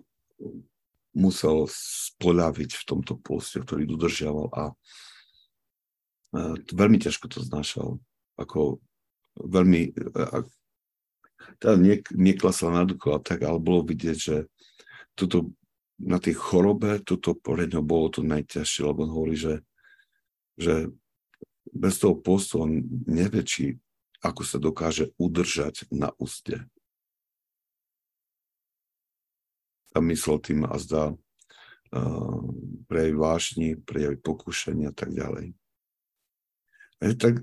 [1.15, 4.75] musel spoľaviť v tomto poste, ktorý dodržiaval a
[6.71, 7.99] veľmi ťažko to znášal.
[8.39, 8.81] Ako
[9.37, 9.93] veľmi,
[11.61, 14.37] teda nie, neklasla na duchu a tak, ale bolo vidieť, že
[15.15, 15.53] toto,
[16.01, 19.55] na tej chorobe toto pre ňo bolo to najťažšie, lebo on hovorí, že,
[20.57, 20.89] že
[21.71, 23.65] bez toho postu on nevie, či
[24.21, 26.65] ako sa dokáže udržať na úste.
[29.91, 32.41] A myslel tým a zdá uh,
[32.87, 35.57] prejavy vášni, prejavy pokušenia a tak ďalej.
[37.01, 37.41] Tak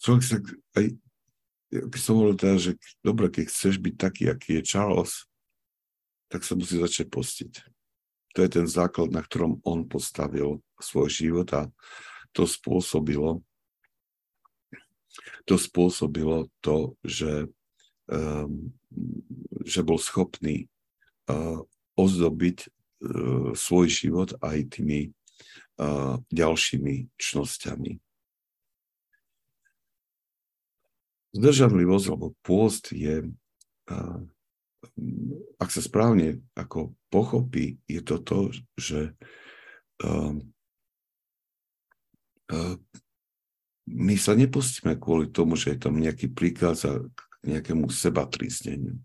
[0.00, 0.36] človek sa
[0.80, 0.86] aj
[1.68, 2.72] by som hovoril teda, že
[3.04, 5.28] dobre, keď chceš byť taký, aký je Charles,
[6.32, 7.52] tak sa musí začať postiť.
[8.36, 11.68] To je ten základ, na ktorom on postavil svoj život a
[12.32, 13.44] to spôsobilo
[15.44, 17.48] to spôsobilo to, že,
[18.12, 18.70] um,
[19.64, 20.68] že bol schopný
[21.26, 21.64] uh,
[21.96, 25.10] ozdobiť uh, svoj život aj tými
[26.34, 27.92] ďalšími čnosťami.
[31.38, 33.30] Zdržanlivosť alebo pôst je,
[35.58, 38.38] ak sa správne ako pochopí, je to to,
[38.74, 39.00] že
[43.88, 48.98] my sa nepustíme kvôli tomu, že je tam nejaký príkaz k nejakému seba trísneniu.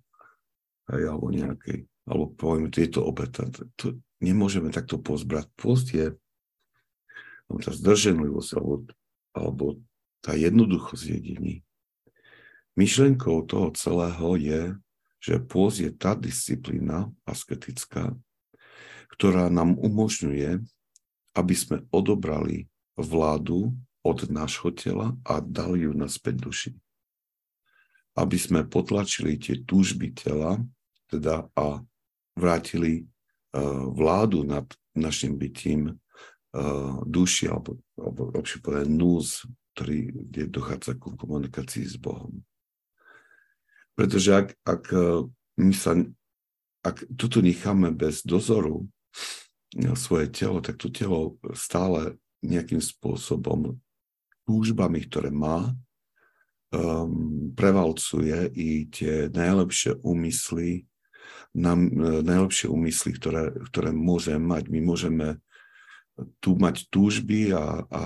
[0.90, 3.48] Alebo nejakej, alebo povieme, tieto obeta.
[3.80, 5.48] To nemôžeme takto pozbrať.
[5.56, 6.12] Post je
[7.48, 8.76] alebo tá zdrženlivosť, alebo,
[9.36, 9.66] alebo
[10.24, 11.64] tá jednoduchosť jedení.
[12.74, 14.62] Myšlenkou toho celého je,
[15.24, 18.12] že pôz je tá disciplína asketická,
[19.14, 20.64] ktorá nám umožňuje,
[21.38, 22.68] aby sme odobrali
[22.98, 23.74] vládu
[24.04, 26.72] od nášho tela a dali ju naspäť duši.
[28.14, 30.62] Aby sme potlačili tie túžby tela
[31.10, 31.82] teda a
[32.38, 35.98] vrátili uh, vládu nad našim bytím
[37.10, 39.42] duši, alebo, alebo lepšie povedať núz,
[39.74, 42.46] ktorý, kde dochádza ku komunikácii s Bohom.
[43.98, 45.26] Pretože ak, ak uh,
[45.58, 45.98] my sa,
[46.86, 48.86] ak toto necháme bez dozoru
[49.98, 53.74] svoje telo, tak to telo stále nejakým spôsobom
[54.46, 55.74] túžbami, ktoré má,
[56.70, 60.86] um, prevalcuje i tie najlepšie úmysly,
[61.58, 61.90] nám,
[62.22, 64.70] najlepšie úmysly, ktoré, ktoré môžeme mať.
[64.70, 65.28] My môžeme
[66.14, 68.02] tu mať túžby a, a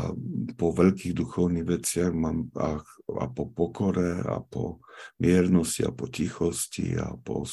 [0.55, 2.79] po veľkých duchovných veciach mám, a,
[3.11, 4.79] a po pokore a po
[5.19, 7.43] miernosti a po tichosti a po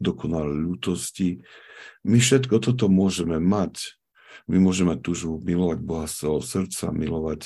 [0.00, 1.44] dokonalej ľútosti.
[2.08, 4.00] My všetko toto môžeme mať.
[4.48, 7.40] My môžeme mať túžbu milovať Boha z celého srdca, milovať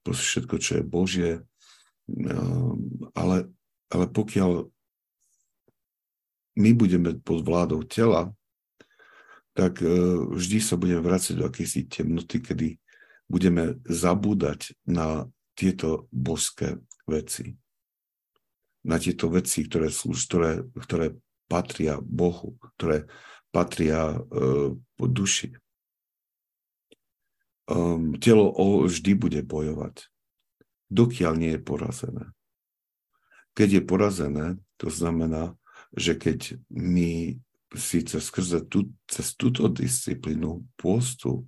[0.00, 1.30] proste všetko, čo je Božie.
[2.08, 3.52] Ehm, ale,
[3.92, 4.72] ale pokiaľ
[6.56, 8.32] my budeme pod vládou tela,
[9.52, 9.88] tak e,
[10.32, 12.68] vždy sa budeme vrácať do akejsi temnoty, kedy
[13.28, 17.56] budeme zabúdať na tieto božské veci.
[18.82, 21.14] Na tieto veci, ktoré, sú, ktoré, ktoré
[21.46, 23.06] patria Bohu, ktoré
[23.52, 25.52] patria uh, duši.
[27.68, 30.08] Um, telo o, vždy bude bojovať,
[30.88, 32.24] dokiaľ nie je porazené.
[33.52, 34.46] Keď je porazené,
[34.80, 35.54] to znamená,
[35.92, 37.36] že keď my
[37.74, 41.46] síce skrze tú, cez túto disciplínu pôstu,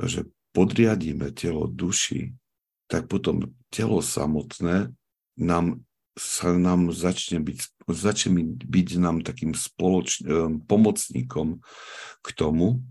[0.00, 2.34] že podriadíme telo duši,
[2.86, 4.92] tak potom telo samotné
[5.34, 5.82] nám
[6.14, 10.22] sa nám začne byť, začne byť nám takým spoloč,
[10.70, 11.58] pomocníkom
[12.22, 12.86] k tomu,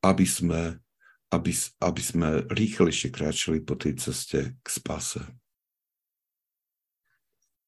[0.00, 0.80] aby sme,
[1.28, 1.52] aby,
[1.84, 5.20] aby sme rýchlejšie kráčali po tej ceste k spase.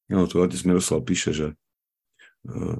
[0.09, 1.47] No, tu otec Miroslav píše, že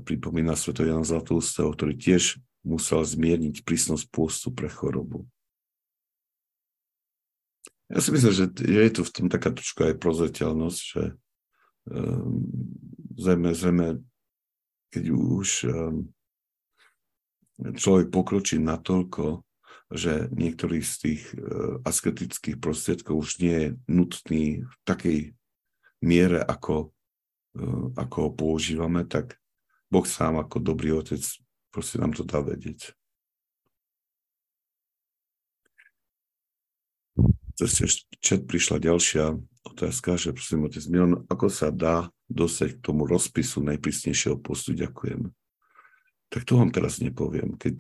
[0.06, 5.30] pripomína sveto Jana Zlatoustého, ktorý tiež musel zmierniť prísnosť pôstu pre chorobu.
[7.94, 11.04] Ja si myslím, že je tu v tom taká trošku aj prozreteľnosť, že
[11.86, 12.42] um,
[13.14, 13.88] zrejme, zrejme,
[14.90, 16.10] keď už um,
[17.62, 19.46] človek pokročí natoľko,
[19.94, 25.20] že niektorý z tých uh, asketických prostriedkov už nie je nutný v takej
[26.02, 29.38] miere, ako, uh, ako ho používame, tak
[29.90, 31.22] Boh sám ako dobrý otec
[31.70, 32.96] proste nám to dá vedieť.
[37.56, 43.08] cez chat prišla ďalšia otázka, že prosím, otec Milan, ako sa dá dostať k tomu
[43.08, 44.76] rozpisu najprísnejšieho postu?
[44.76, 45.32] Ďakujem.
[46.28, 47.56] Tak to vám teraz nepoviem.
[47.56, 47.80] Keď,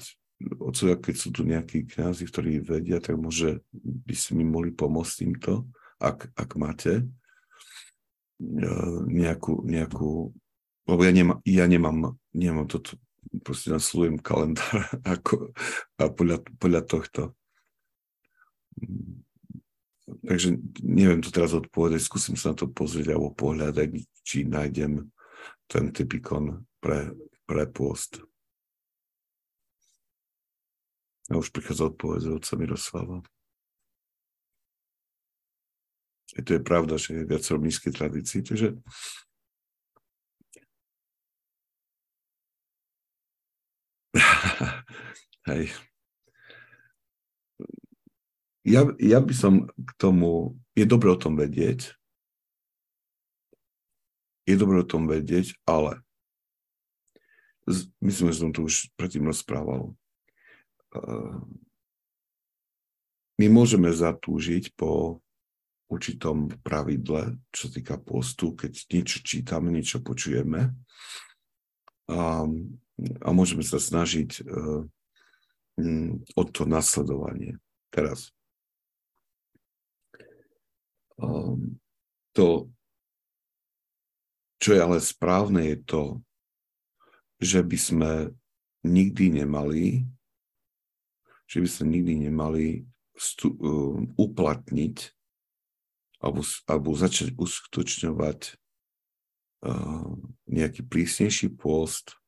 [0.64, 5.14] otcovia, keď sú tu nejakí kňazi, ktorí vedia, tak môže by si mi mohli pomôcť
[5.28, 5.68] týmto,
[6.00, 7.04] ak, ak máte e,
[9.12, 10.32] nejakú, nejakú
[10.86, 12.98] lebo ja, nemá, ja nemám, nemám toto,
[13.42, 15.54] proste naslujem kalendár ako,
[15.98, 17.22] a podľa, podľa tohto
[20.06, 23.90] takže neviem to teraz odpovedať, skúsim sa na to pozrieť alebo pohľadať,
[24.22, 25.10] či nájdem
[25.66, 27.14] ten typikon pre,
[27.50, 28.22] pre post.
[31.34, 33.26] A už prichádza odpoveď od Miroslava.
[36.38, 38.78] I to je pravda, že je viacero nízkej tradícii, takže
[45.50, 45.72] Hej.
[48.66, 51.94] Ja, ja by som k tomu, je dobre o tom vedieť,
[54.50, 56.02] je dobre o tom vedieť, ale
[58.02, 59.94] myslím, že som to už predtým rozprával.
[63.36, 65.22] My môžeme zatúžiť po
[65.92, 70.74] určitom pravidle, čo týka postu, keď niečo čítame, niečo počujeme.
[72.10, 72.18] A,
[72.98, 74.84] a môžeme sa snažiť uh,
[76.36, 77.60] o to nasledovanie.
[77.92, 78.36] Teraz,
[81.16, 81.80] Um,
[82.36, 82.68] to,
[84.60, 86.04] čo je ale správne, je to,
[87.40, 88.12] že by sme
[88.84, 90.04] nikdy nemali,
[91.48, 92.84] že by sme nikdy nemali
[93.16, 95.16] stu, um, uplatniť
[96.20, 98.40] alebo, alebo začať uskutočňovať
[99.64, 100.12] uh,
[100.52, 102.20] nejaký prísnejší pôst.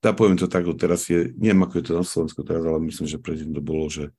[0.00, 3.06] Dá poviem to tak, teraz je, neviem ako je to na Slovensku teraz, ale myslím,
[3.08, 4.12] že predtým to bolo, že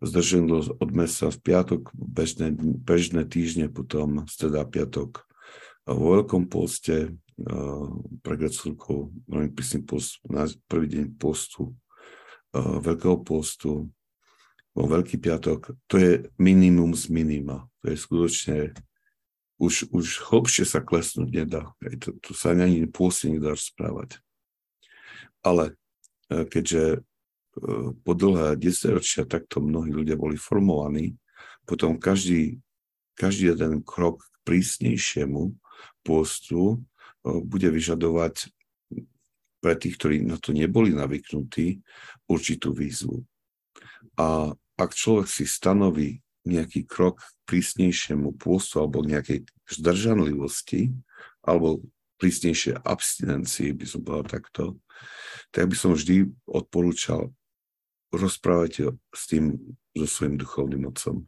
[0.00, 5.24] zdrženlo od mesa v piatok, bežné, bežné týždne, potom streda piatok
[5.88, 7.16] vo veľkom poste,
[8.20, 11.72] pre grecúrkov veľmi prísny post, na prvý deň postu,
[12.56, 13.88] veľkého postu,
[14.76, 17.66] vo veľký piatok, to je minimum z minima.
[17.82, 18.58] To je skutočne,
[19.58, 21.72] už, už hlbšie sa klesnúť nedá.
[22.04, 24.20] To, to sa ani pôste nedá rozprávať.
[25.40, 25.74] Ale
[26.28, 27.04] e, keďže
[28.06, 31.18] po dlhé desaťročia takto mnohí ľudia boli formovaní,
[31.66, 32.62] potom každý,
[33.18, 35.58] každý jeden krok k prísnejšiemu
[36.06, 36.78] pôstu
[37.26, 38.48] bude vyžadovať
[39.60, 41.84] pre tých, ktorí na to neboli navyknutí,
[42.30, 43.20] určitú výzvu.
[44.16, 50.96] A ak človek si stanoví nejaký krok k prísnejšiemu pôstu alebo nejakej zdržanlivosti,
[51.44, 51.84] alebo
[52.16, 54.62] prísnejšie abstinencii, by som povedal takto,
[55.50, 57.34] tak by som vždy odporúčal
[58.10, 59.58] rozprávajte s tým,
[59.94, 61.26] so svojím duchovným otcom.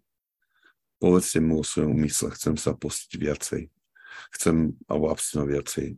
[1.03, 3.63] Povedzte mu o svojom mysle, chcem sa postiť viacej.
[4.39, 5.89] Chcem, alebo abstinovať viacej.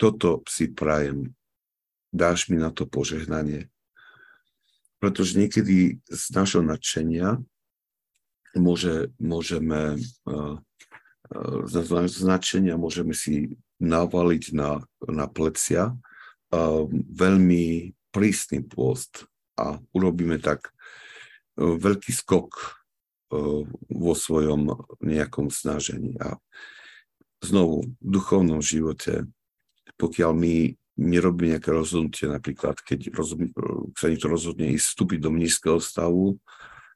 [0.00, 1.36] Toto si prajem.
[2.08, 3.68] Dáš mi na to požehnanie.
[4.96, 7.40] Pretože niekedy z našho nadšenia
[8.56, 10.56] môže, môžeme uh,
[11.36, 15.96] uh, značenia môžeme si navaliť na, na plecia
[17.14, 19.30] veľmi prísny pôst,
[19.60, 22.64] a urobíme tak e, veľký skok e,
[23.92, 24.72] vo svojom
[25.04, 26.16] nejakom snažení.
[26.16, 26.40] A
[27.44, 29.28] znovu, v duchovnom živote,
[30.00, 30.54] pokiaľ my
[31.00, 33.52] nerobíme nejaké rozhodnutie, napríklad keď rozhodne,
[33.96, 36.40] sa niekto rozhodne ísť vstúpiť do nízkeho stavu,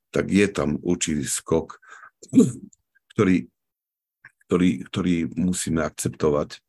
[0.09, 1.81] tak je tam určitý skok,
[3.17, 3.49] ktorý,
[4.47, 6.61] ktorý, ktorý musíme akceptovať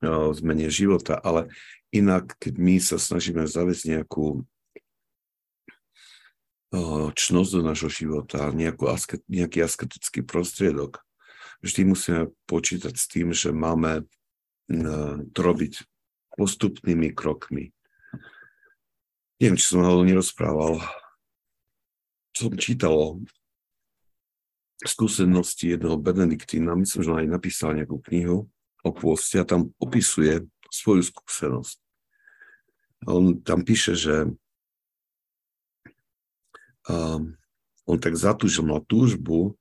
[0.00, 1.52] v zmene života, ale
[1.90, 4.46] inak, keď my sa snažíme zaviesť nejakú
[7.18, 8.86] čnosť do našho života, nejakú,
[9.26, 11.02] nejaký asketický prostriedok,
[11.66, 14.06] vždy musíme počítať s tým, že máme
[15.34, 15.82] to robiť
[16.38, 17.74] postupnými krokmi.
[19.42, 20.78] Neviem, či som ho nerozprával.
[22.38, 23.18] Som čítal
[24.86, 28.46] skúsenosti jedného Benediktína, myslím, že on aj napísal nejakú knihu
[28.86, 31.78] o pôste a tam opisuje svoju skúsenosť.
[33.08, 34.28] On tam píše, že
[36.88, 37.36] um,
[37.88, 39.56] on tak zatúžil na túžbu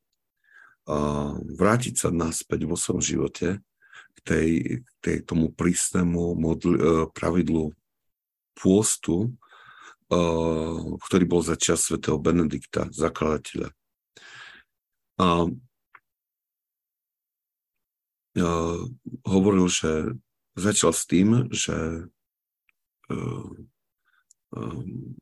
[0.86, 3.64] uh, vrátiť sa naspäť vo svojom živote
[4.16, 4.50] k tej,
[5.00, 7.72] tej tomu prísnemu modl, uh, pravidlu
[8.60, 9.32] pôstu,
[10.12, 13.72] uh, ktorý bol za čas svätého Benedikta, zakladateľa.
[15.20, 15.48] A
[18.36, 18.80] uh,
[19.24, 20.12] hovoril, že
[20.60, 22.08] začal s tým, že
[23.10, 23.52] uh,
[24.54, 25.16] um,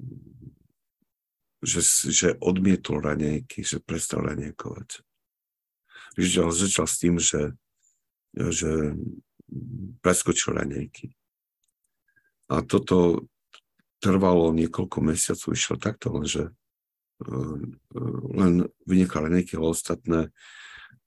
[1.61, 1.81] že,
[2.13, 5.01] že odmietol ranejky, že prestal ranejkovať.
[6.17, 7.57] Začal, začal s tým, že,
[8.33, 8.93] že
[10.01, 11.13] preskočil ranejky.
[12.47, 13.27] A toto
[13.97, 16.53] trvalo niekoľko mesiacov, išlo takto, lenže
[17.25, 17.57] uh,
[18.37, 20.19] len vynechal ranejky, ale ostatné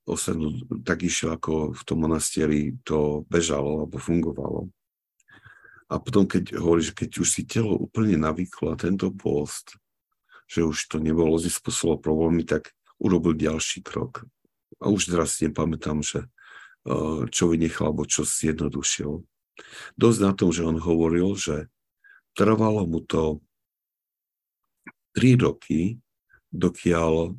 [0.09, 4.73] ostatnú, tak išiel, ako v tom monastieri to bežalo alebo fungovalo.
[5.91, 9.75] A potom, keď hovorí, že keď už si telo úplne navyklo a tento post,
[10.47, 14.27] že už to nebolo spôsobilo problémy, tak urobil ďalší krok.
[14.79, 16.31] A už teraz nepamätám, že
[16.87, 19.27] eh, čo vynechal, alebo čo zjednodušil.
[19.99, 21.67] Dosť na tom, že on hovoril, že
[22.39, 23.43] trvalo mu to
[25.19, 25.99] 3 roky,
[26.55, 27.35] dokiaľ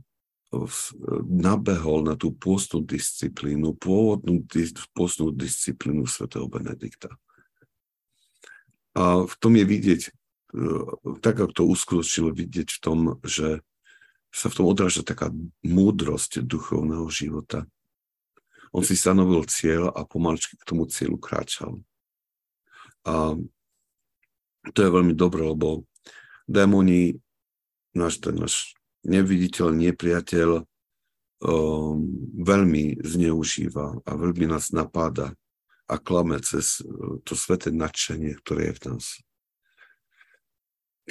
[1.28, 4.44] nabehol na tú pôstnu disciplínu, pôvodnú
[4.92, 7.08] pôstnú disciplínu svätého Benedikta.
[8.92, 10.02] A v tom je vidieť
[11.24, 13.64] tak ako to uskutočnilo vidieť v tom, že
[14.32, 15.32] sa v tom odráža taká
[15.64, 17.68] múdrosť duchovného života.
[18.72, 21.84] On si stanovil cieľ a pomaličky k tomu cieľu kráčal.
[23.04, 23.36] A
[24.72, 25.84] to je veľmi dobré, lebo
[26.48, 27.20] démoni,
[27.92, 28.76] náš, ten náš
[29.08, 31.98] neviditeľný nepriateľ, um,
[32.42, 35.34] veľmi zneužíva a veľmi nás napáda
[35.90, 36.80] a klame cez
[37.28, 39.06] to sveté nadšenie, ktoré je v nás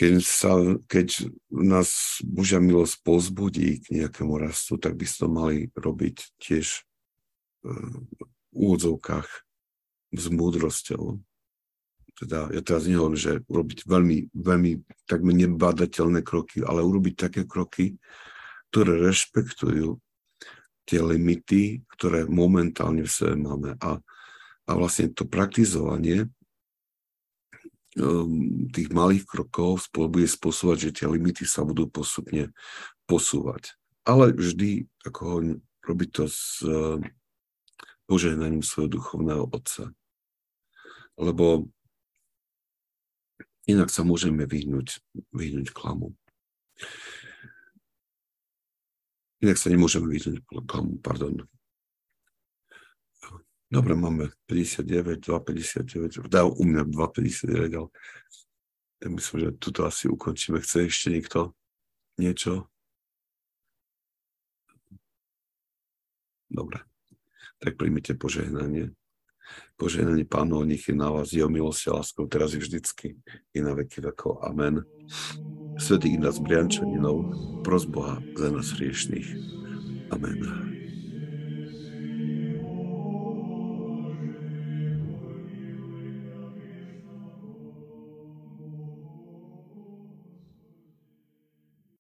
[0.01, 0.57] keď, sa,
[0.88, 6.88] keď nás Božia milosť pozbudí k nejakému rastu, tak by sme to mali robiť tiež
[7.61, 8.09] v
[8.57, 9.28] úvodzovkách
[10.16, 11.20] s múdrosťou.
[12.20, 14.72] Teda ja teraz nehovorím, že urobiť veľmi, veľmi
[15.08, 17.96] takmer nebadateľné kroky, ale urobiť také kroky,
[18.68, 19.96] ktoré rešpektujú
[20.84, 23.80] tie limity, ktoré momentálne v sebe máme.
[23.80, 23.96] A,
[24.68, 26.28] a vlastne to praktizovanie
[27.98, 32.54] Ehm, tých malých krokov bude spôsobovať, že tie limity sa budú postupne
[33.10, 33.74] posúvať.
[34.06, 35.38] Ale vždy, ako ho
[35.82, 37.02] robiť to s ehm,
[38.06, 39.90] požehnaním svojho duchovného otca.
[41.18, 41.66] Lebo
[43.68, 45.02] inak sa môžeme vyhnúť,
[45.34, 46.16] vyhnúť klamu.
[49.40, 51.48] Inak sa nemôžeme vyhnúť klamu, pardon.
[53.70, 57.88] Dobre, máme 59, 2,59, dá u mňa 2,59, ale
[59.00, 60.58] ja myslím, že tuto asi ukončíme.
[60.58, 61.54] Chce ešte niekto
[62.18, 62.66] niečo?
[66.50, 66.82] Dobre,
[67.62, 68.90] tak príjmite požehnanie.
[69.80, 73.16] Požehnanie pánov, nech je na vás jeho milosť a láskou teraz i vždycky
[73.57, 74.44] i na veky vekov.
[74.44, 74.84] Amen.
[75.80, 77.32] Svetý Ignác Briančaninov,
[77.64, 79.28] pros Boha za nás hriešných.
[80.12, 80.79] Amen.